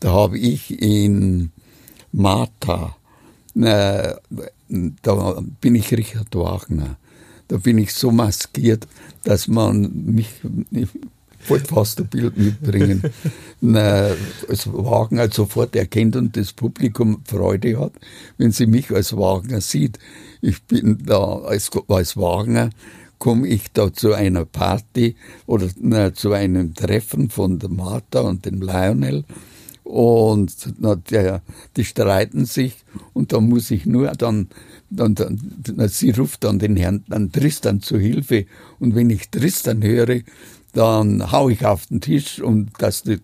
da 0.00 0.12
habe 0.12 0.38
ich 0.38 0.82
in 0.82 1.52
Martha, 2.12 2.96
äh, 3.54 4.14
da 5.02 5.42
bin 5.60 5.74
ich 5.74 5.92
Richard 5.92 6.34
Wagner. 6.34 6.96
Da 7.48 7.58
bin 7.58 7.78
ich 7.78 7.94
so 7.94 8.10
maskiert, 8.10 8.88
dass 9.22 9.46
man 9.48 9.92
mich, 10.06 10.30
wollte 11.50 11.74
fast 11.74 12.00
ein 12.00 12.06
Bild 12.06 12.36
mitbringen. 12.36 13.02
Na, 13.60 14.10
als 14.48 14.66
Wagner 14.66 15.30
sofort 15.30 15.74
erkennt 15.76 16.16
und 16.16 16.36
das 16.36 16.52
Publikum 16.52 17.22
Freude 17.24 17.78
hat, 17.78 17.92
wenn 18.36 18.50
sie 18.50 18.66
mich 18.66 18.90
als 18.90 19.16
Wagner 19.16 19.60
sieht. 19.60 19.98
Ich 20.42 20.62
bin 20.64 20.98
da 21.04 21.38
als, 21.38 21.70
als 21.88 22.16
Wagner, 22.16 22.70
komme 23.18 23.48
ich 23.48 23.72
da 23.72 23.92
zu 23.92 24.12
einer 24.12 24.44
Party 24.44 25.16
oder 25.46 25.68
na, 25.80 26.12
zu 26.12 26.32
einem 26.32 26.74
Treffen 26.74 27.30
von 27.30 27.58
der 27.58 27.70
Martha 27.70 28.20
und 28.20 28.44
dem 28.44 28.60
Lionel 28.60 29.24
und 29.82 30.54
na, 30.78 30.96
der, 30.96 31.42
die 31.76 31.84
streiten 31.84 32.46
sich 32.46 32.84
und 33.12 33.32
da 33.32 33.40
muss 33.40 33.70
ich 33.70 33.86
nur 33.86 34.08
dann, 34.12 34.48
dann, 34.90 35.14
dann 35.14 35.40
na, 35.74 35.88
sie 35.88 36.10
ruft 36.10 36.44
dann 36.44 36.58
den 36.58 36.76
Herrn 36.76 37.04
dann 37.08 37.32
Tristan 37.32 37.80
zu 37.80 37.98
Hilfe 37.98 38.46
und 38.78 38.94
wenn 38.94 39.10
ich 39.10 39.30
Tristan 39.30 39.82
höre, 39.82 40.20
dann 40.74 41.30
hau 41.32 41.48
ich 41.48 41.64
auf 41.64 41.86
den 41.86 42.00
Tisch 42.00 42.40
und 42.40 42.70
dass 42.78 43.04
das 43.04 43.20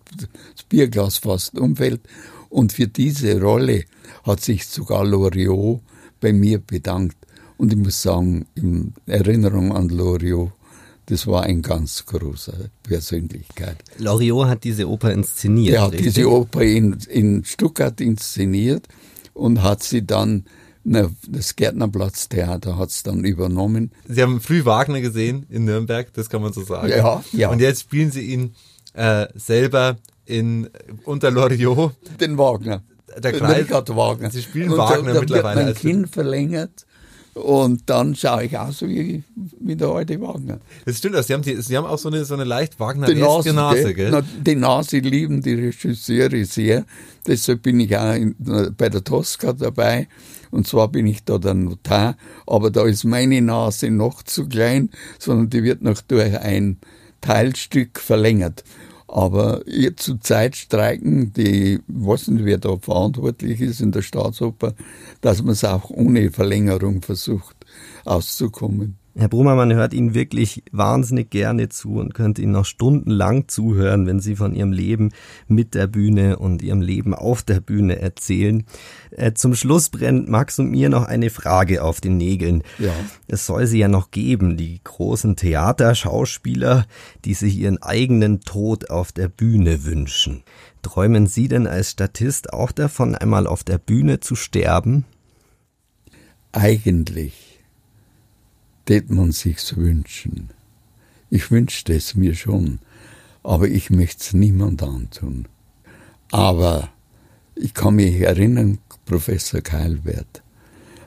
Bierglas 0.69 1.19
fast 1.19 1.59
umfällt. 1.59 2.01
Und 2.49 2.73
für 2.73 2.87
diese 2.87 3.39
Rolle 3.39 3.83
hat 4.23 4.41
sich 4.41 4.65
sogar 4.65 5.05
Loriot 5.05 5.81
bei 6.19 6.33
mir 6.33 6.59
bedankt. 6.59 7.17
Und 7.57 7.73
ich 7.73 7.79
muss 7.79 8.01
sagen, 8.01 8.47
in 8.55 8.93
Erinnerung 9.05 9.75
an 9.75 9.89
Loriot, 9.89 10.51
das 11.07 11.27
war 11.27 11.43
eine 11.43 11.61
ganz 11.61 12.05
große 12.05 12.71
Persönlichkeit. 12.83 13.77
Loriot 13.97 14.47
hat 14.47 14.63
diese 14.63 14.87
Oper 14.87 15.11
inszeniert. 15.11 15.75
Er 15.75 15.81
hat 15.83 15.91
richtig? 15.91 16.13
diese 16.13 16.31
Oper 16.31 16.61
in, 16.61 16.93
in 17.09 17.43
Stuttgart 17.43 17.99
inszeniert 17.99 18.87
und 19.33 19.61
hat 19.61 19.83
sie 19.83 20.05
dann 20.05 20.45
na, 20.83 21.09
das 21.27 21.55
Gärtnerplatztheater 21.55 22.77
hat 22.77 22.89
es 22.89 23.03
dann 23.03 23.23
übernommen. 23.23 23.91
Sie 24.07 24.21
haben 24.21 24.41
früh 24.41 24.65
Wagner 24.65 25.01
gesehen 25.01 25.45
in 25.49 25.65
Nürnberg, 25.65 26.11
das 26.13 26.29
kann 26.29 26.41
man 26.41 26.53
so 26.53 26.63
sagen. 26.63 26.89
Ja, 26.89 27.23
ja. 27.31 27.49
Und 27.49 27.59
jetzt 27.59 27.81
spielen 27.81 28.11
Sie 28.11 28.21
ihn 28.21 28.55
äh, 28.93 29.27
selber 29.35 29.97
in 30.25 30.69
unter 31.05 31.31
Loriot. 31.31 31.93
Den 32.19 32.37
Wagner. 32.37 32.83
Der 33.21 33.33
Kreis, 33.33 33.65
Richard 33.65 33.95
Wagner. 33.95 34.31
Sie 34.31 34.41
spielen 34.41 34.71
und 34.71 34.77
Wagner 34.77 35.07
da, 35.09 35.13
da 35.13 35.19
mittlerweile. 35.19 35.65
Wird 35.65 35.67
mein 35.67 35.75
Kinn 35.75 36.07
verlängert 36.07 36.85
und 37.33 37.89
dann 37.89 38.15
schaue 38.15 38.45
ich 38.45 38.57
aus 38.57 38.81
wie, 38.81 39.23
wie 39.35 39.75
der 39.75 39.87
alte 39.89 40.19
Wagner. 40.19 40.59
Das 40.85 40.97
stimmt, 40.97 41.15
also 41.15 41.27
Sie 41.27 41.33
haben, 41.33 41.41
die, 41.43 41.61
Sie 41.61 41.77
haben 41.77 41.85
auch 41.85 41.97
so 41.97 42.09
eine, 42.09 42.25
so 42.25 42.33
eine 42.33 42.43
leicht 42.43 42.79
wagner 42.79 43.07
Nase, 43.13 43.53
Nase 43.53 43.93
gell? 43.93 44.11
Na, 44.11 44.21
die 44.21 44.55
Nase 44.55 44.99
lieben 44.99 45.41
die 45.41 45.53
Regisseure 45.53 46.43
sehr. 46.45 46.85
Deshalb 47.25 47.61
bin 47.61 47.79
ich 47.79 47.95
auch 47.95 48.13
in, 48.13 48.35
bei 48.77 48.89
der 48.89 49.03
Tosca 49.03 49.53
dabei. 49.53 50.07
Und 50.51 50.67
zwar 50.67 50.89
bin 50.89 51.07
ich 51.07 51.23
da 51.23 51.37
der 51.37 51.53
Notar, 51.53 52.17
aber 52.45 52.69
da 52.69 52.85
ist 52.85 53.03
meine 53.03 53.41
Nase 53.41 53.89
noch 53.89 54.23
zu 54.23 54.47
klein, 54.47 54.89
sondern 55.17 55.49
die 55.49 55.63
wird 55.63 55.81
noch 55.81 56.01
durch 56.01 56.37
ein 56.39 56.77
Teilstück 57.21 57.99
verlängert. 57.99 58.63
Aber 59.07 59.61
jetzt 59.67 60.03
zur 60.03 60.21
Zeit 60.21 60.55
streiken 60.55 61.33
die, 61.33 61.79
weiß 61.87 62.29
nicht, 62.29 62.45
wer 62.45 62.57
da 62.57 62.77
verantwortlich 62.77 63.59
ist 63.59 63.81
in 63.81 63.91
der 63.91 64.01
Staatsoper, 64.03 64.73
dass 65.19 65.41
man 65.41 65.51
es 65.51 65.65
auch 65.65 65.89
ohne 65.89 66.31
Verlängerung 66.31 67.01
versucht 67.01 67.57
auszukommen. 68.05 69.00
Herr 69.13 69.27
Brummer, 69.27 69.55
man 69.55 69.73
hört 69.73 69.93
Ihnen 69.93 70.13
wirklich 70.13 70.63
wahnsinnig 70.71 71.29
gerne 71.29 71.67
zu 71.67 71.95
und 71.95 72.13
könnte 72.13 72.41
Ihnen 72.41 72.53
noch 72.53 72.63
stundenlang 72.63 73.49
zuhören, 73.49 74.07
wenn 74.07 74.21
Sie 74.21 74.37
von 74.37 74.55
Ihrem 74.55 74.71
Leben 74.71 75.11
mit 75.47 75.75
der 75.75 75.87
Bühne 75.87 76.39
und 76.39 76.61
Ihrem 76.61 76.81
Leben 76.81 77.13
auf 77.13 77.43
der 77.43 77.59
Bühne 77.59 77.99
erzählen. 77.99 78.63
Äh, 79.11 79.33
zum 79.33 79.53
Schluss 79.53 79.89
brennt 79.89 80.29
Max 80.29 80.59
und 80.59 80.71
mir 80.71 80.87
noch 80.87 81.03
eine 81.03 81.29
Frage 81.29 81.83
auf 81.83 81.99
den 81.99 82.15
Nägeln. 82.15 82.63
Ja. 82.79 82.93
Es 83.27 83.45
soll 83.45 83.67
sie 83.67 83.79
ja 83.79 83.89
noch 83.89 84.11
geben, 84.11 84.55
die 84.55 84.79
großen 84.81 85.35
Theaterschauspieler, 85.35 86.85
die 87.25 87.33
sich 87.33 87.57
ihren 87.57 87.81
eigenen 87.83 88.39
Tod 88.39 88.89
auf 88.89 89.11
der 89.11 89.27
Bühne 89.27 89.83
wünschen. 89.83 90.43
Träumen 90.83 91.27
Sie 91.27 91.49
denn 91.49 91.67
als 91.67 91.91
Statist 91.91 92.53
auch 92.53 92.71
davon, 92.71 93.15
einmal 93.15 93.45
auf 93.45 93.65
der 93.65 93.77
Bühne 93.77 94.21
zu 94.21 94.35
sterben? 94.35 95.03
Eigentlich 96.53 97.50
tät 98.85 99.09
man 99.09 99.31
sich's 99.31 99.75
wünschen. 99.75 100.49
Ich 101.29 101.51
wünschte 101.51 101.93
es 101.93 102.15
mir 102.15 102.35
schon, 102.35 102.79
aber 103.43 103.67
ich 103.67 103.89
möchte 103.89 104.21
es 104.21 104.33
niemand 104.33 104.83
antun. 104.83 105.47
Aber 106.31 106.89
ich 107.55 107.73
kann 107.73 107.95
mich 107.95 108.21
erinnern, 108.21 108.79
Professor 109.05 109.61
Keilwert. 109.61 110.41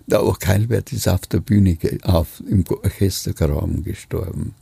Der 0.06 0.20
auch 0.20 0.38
Keilwert 0.38 0.92
ist 0.92 1.08
auf 1.08 1.26
der 1.26 1.40
Bühne, 1.40 1.78
auf, 2.02 2.42
im 2.46 2.64
Orchestergraben 2.68 3.82
gestorben. 3.84 4.54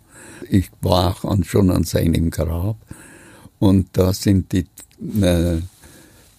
Ich 0.49 0.71
war 0.81 1.11
auch 1.11 1.25
an, 1.25 1.45
schon 1.45 1.71
an 1.71 1.85
seinem 1.85 2.31
Grab 2.31 2.77
und 3.59 3.89
da 3.93 4.13
sind 4.13 4.53
die, 4.53 4.67
äh, 5.21 5.59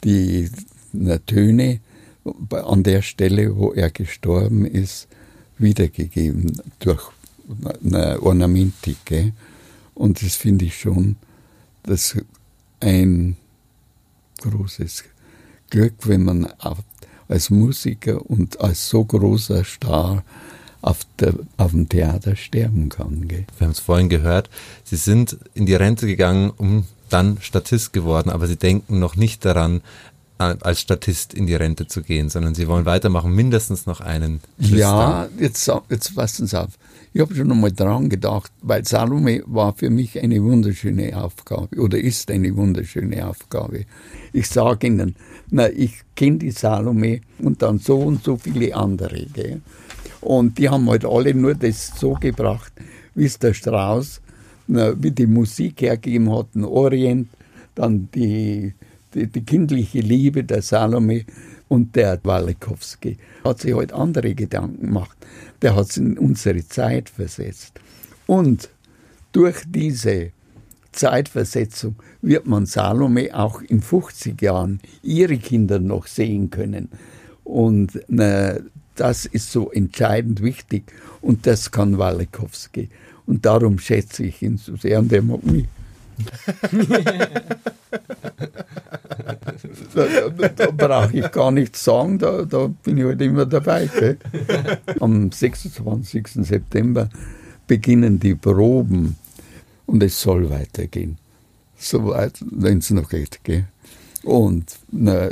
die 0.04 0.50
äh, 0.94 1.20
Töne 1.26 1.80
an 2.50 2.84
der 2.84 3.02
Stelle, 3.02 3.58
wo 3.58 3.74
er 3.74 3.92
gestorben 3.92 4.66
ist, 4.66 5.08
wiedergegeben 5.58 6.62
durch 6.80 7.04
Ornamentik. 8.22 8.98
Gell? 9.06 9.34
Und 9.94 10.22
das 10.24 10.36
finde 10.36 10.66
ich 10.66 10.78
schon 10.78 11.16
das 11.84 12.16
ein 12.80 13.38
großes 14.42 15.04
Glück, 15.70 15.94
wenn 16.04 16.24
man 16.24 16.48
als 17.28 17.50
Musiker 17.50 18.30
und 18.30 18.60
als 18.62 18.89
so 18.89 19.04
großer 19.04 19.63
Star 19.63 20.24
auf, 20.82 21.00
der, 21.20 21.34
auf 21.58 21.72
dem 21.72 21.88
Theater 21.88 22.36
sterben 22.36 22.89
kann. 22.89 23.28
Gell? 23.28 23.46
Wir 23.58 23.66
haben 23.66 23.72
es 23.72 23.80
vorhin 23.80 24.10
gehört, 24.10 24.50
Sie 24.84 24.98
sind 24.98 25.38
in 25.54 25.66
die 25.66 25.76
Rente 25.76 26.08
gegangen, 26.08 26.52
um 26.52 26.86
dann 27.10 27.38
Statist 27.42 27.94
geworden, 27.94 28.30
aber 28.30 28.48
Sie 28.48 28.58
denken 28.58 29.00
noch 29.00 29.16
nicht 29.16 29.46
daran, 29.46 29.82
als 30.38 30.82
Statist 30.82 31.34
in 31.34 31.48
die 31.48 31.56
Rente 31.56 31.88
zu 31.88 32.02
gehen, 32.02 32.30
sondern 32.30 32.56
Sie 32.56 32.67
wollen 32.67 32.86
weitermachen, 32.86 33.34
mindestens 33.34 33.86
noch 33.86 34.02
einen 34.02 34.41
Tristan. 34.58 34.78
Ja, 34.78 35.28
jetzt, 35.39 35.72
jetzt 35.89 36.15
passen 36.15 36.48
Sie 36.48 36.60
auf. 36.60 36.72
Ich 37.13 37.22
habe 37.22 37.36
schon 37.36 37.52
einmal 37.52 37.72
dran 37.72 38.10
gedacht, 38.10 38.52
weil 38.62 38.86
Salome 38.86 39.43
war 39.46 39.74
für 39.74 39.91
mich 39.91 40.19
eine 40.19 40.41
wunderschöne 40.41 41.15
Aufgabe 41.15 41.80
oder 41.80 42.00
ist 42.00 42.32
eine 42.32 42.56
wunderschöne 42.56 43.28
Aufgabe. 43.28 43.86
Ich 44.34 44.50
sage 44.50 44.88
Ihnen, 44.88 45.15
na, 45.52 45.69
ich 45.69 46.02
kenne 46.15 46.39
die 46.39 46.52
Salome 46.52 47.22
und 47.38 47.62
dann 47.62 47.78
so 47.78 48.00
und 48.00 48.24
so 48.24 48.38
viele 48.38 48.76
andere. 48.76 49.28
Gell? 49.32 49.62
Und 50.22 50.58
die 50.58 50.69
haben 50.69 50.89
halt 50.89 51.06
alle 51.06 51.36
nur 51.36 51.54
das 51.54 51.91
so 52.00 52.13
gebracht, 52.13 52.74
wie 53.13 53.26
es 53.26 53.38
der 53.38 53.54
Strauß, 53.54 54.19
na, 54.67 55.02
wie 55.02 55.12
die 55.12 55.28
Musik 55.28 55.82
hergegeben 55.82 56.36
hat, 56.36 56.56
ein 56.56 56.63
Orient, 56.63 57.28
dann 57.76 58.10
die, 58.15 58.74
die, 59.13 59.28
die 59.28 59.45
kindliche 59.45 59.99
Liebe 59.99 60.43
der 60.43 60.62
Salome 60.62 61.26
und 61.67 61.95
der 61.95 62.19
Walikowski. 62.23 63.17
Hat 63.43 63.60
sich 63.60 63.76
halt 63.76 63.93
andere 63.93 64.36
Gedanken 64.36 64.88
gemacht. 64.88 65.17
Der 65.62 65.76
hat 65.76 65.89
es 65.89 65.97
in 65.97 66.17
unsere 66.17 66.67
Zeit 66.67 67.10
versetzt. 67.10 67.80
Und 68.28 68.69
durch 69.32 69.63
diese 69.67 70.32
Zeitversetzung 70.91 71.95
wird 72.21 72.45
man 72.45 72.65
Salome 72.65 73.34
auch 73.34 73.62
in 73.62 73.82
50 73.82 74.41
Jahren 74.41 74.80
ihre 75.02 75.38
Kinder 75.38 75.80
noch 75.80 76.08
sehen 76.08 76.49
können. 76.49 76.89
Und 77.43 77.99
na, 78.08 78.58
das 78.95 79.26
ist 79.26 79.52
so 79.52 79.71
entscheidend 79.71 80.41
wichtig 80.41 80.84
und 81.21 81.47
das 81.47 81.71
kann 81.71 81.97
Walikowski. 81.97 82.89
Und 83.26 83.45
darum 83.45 83.80
schätze 83.80 84.23
ich 84.23 84.41
ihn 84.41 84.58
so 84.58 84.76
sehr 84.76 84.99
und 84.99 85.12
er 85.12 85.21
mag 85.21 85.43
mich. 85.43 85.65
Da, 89.95 90.06
da, 90.30 90.47
da 90.49 90.71
brauche 90.71 91.17
ich 91.17 91.32
gar 91.32 91.52
nichts 91.52 91.84
sagen, 91.84 92.19
da, 92.19 92.43
da 92.43 92.67
bin 92.67 92.97
ich 92.97 93.06
halt 93.06 93.21
immer 93.21 93.45
dabei. 93.45 93.88
Gell? 93.88 94.17
Am 94.99 95.32
26. 95.32 96.28
September 96.45 97.10
beginnen 97.67 98.19
die 98.19 98.36
Proben 98.36 99.15
und 99.86 100.04
es 100.04 100.21
soll 100.21 100.49
weitergehen. 100.49 101.17
Soweit, 101.78 102.43
wenn 102.49 102.80
es 102.80 102.89
noch 102.91 103.10
geht. 103.10 103.39
Gell? 103.43 103.65
Und 104.23 104.80
na, 104.91 105.30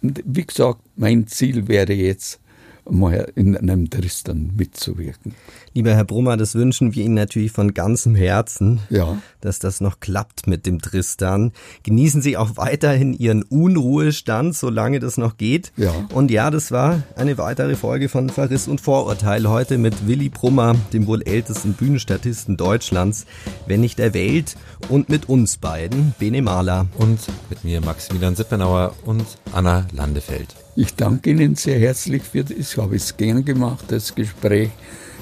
wie 0.00 0.46
gesagt, 0.46 0.80
mein 0.96 1.26
Ziel 1.26 1.68
wäre 1.68 1.92
jetzt, 1.92 2.40
mal 2.88 3.30
in 3.34 3.56
einem 3.56 3.90
Tristan 3.90 4.52
mitzuwirken. 4.56 5.34
Lieber 5.72 5.94
Herr 5.94 6.04
Brummer, 6.04 6.36
das 6.36 6.54
wünschen 6.54 6.94
wir 6.94 7.04
Ihnen 7.04 7.14
natürlich 7.14 7.52
von 7.52 7.74
ganzem 7.74 8.14
Herzen, 8.14 8.80
ja. 8.90 9.18
dass 9.40 9.58
das 9.58 9.80
noch 9.80 10.00
klappt 10.00 10.46
mit 10.46 10.66
dem 10.66 10.80
Tristan. 10.80 11.52
Genießen 11.82 12.22
Sie 12.22 12.36
auch 12.36 12.56
weiterhin 12.56 13.12
Ihren 13.12 13.42
Unruhestand, 13.42 14.56
solange 14.56 14.98
das 14.98 15.16
noch 15.16 15.36
geht. 15.36 15.72
Ja. 15.76 15.92
Und 16.12 16.30
ja, 16.30 16.50
das 16.50 16.72
war 16.72 17.02
eine 17.16 17.38
weitere 17.38 17.76
Folge 17.76 18.08
von 18.08 18.30
Verriss 18.30 18.66
und 18.66 18.80
Vorurteil 18.80 19.48
heute 19.48 19.78
mit 19.78 20.06
Willy 20.08 20.28
Brummer, 20.28 20.74
dem 20.92 21.06
wohl 21.06 21.22
ältesten 21.22 21.74
Bühnenstatisten 21.74 22.56
Deutschlands, 22.56 23.26
wenn 23.66 23.80
nicht 23.80 23.98
der 23.98 24.14
Welt, 24.14 24.56
und 24.88 25.08
mit 25.08 25.28
uns 25.28 25.56
beiden, 25.56 26.14
Bene 26.18 26.42
Mahler. 26.42 26.86
Und 26.96 27.20
mit 27.48 27.64
mir 27.64 27.80
Maximilian 27.80 28.34
Sippenauer 28.34 28.94
und 29.04 29.24
Anna 29.52 29.86
Landefeld. 29.92 30.56
Ich 30.76 30.94
danke 30.94 31.30
Ihnen 31.30 31.56
sehr 31.56 31.78
herzlich 31.78 32.22
für 32.22 32.44
das. 32.44 32.56
Ich 32.56 32.76
habe 32.76 32.96
es 32.96 33.16
gern 33.16 33.44
gemacht, 33.44 33.84
das 33.88 34.14
Gespräch. 34.14 34.70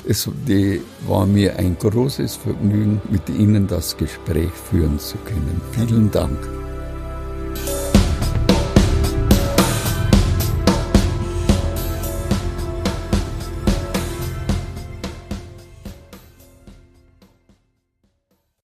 Es 0.07 0.29
war 1.07 1.27
mir 1.27 1.59
ein 1.59 1.77
großes 1.79 2.37
Vergnügen, 2.37 3.01
mit 3.11 3.29
Ihnen 3.29 3.67
das 3.67 3.97
Gespräch 3.97 4.51
führen 4.51 4.99
zu 4.99 5.17
können. 5.19 5.61
Vielen 5.73 6.11
Dank. 6.11 6.58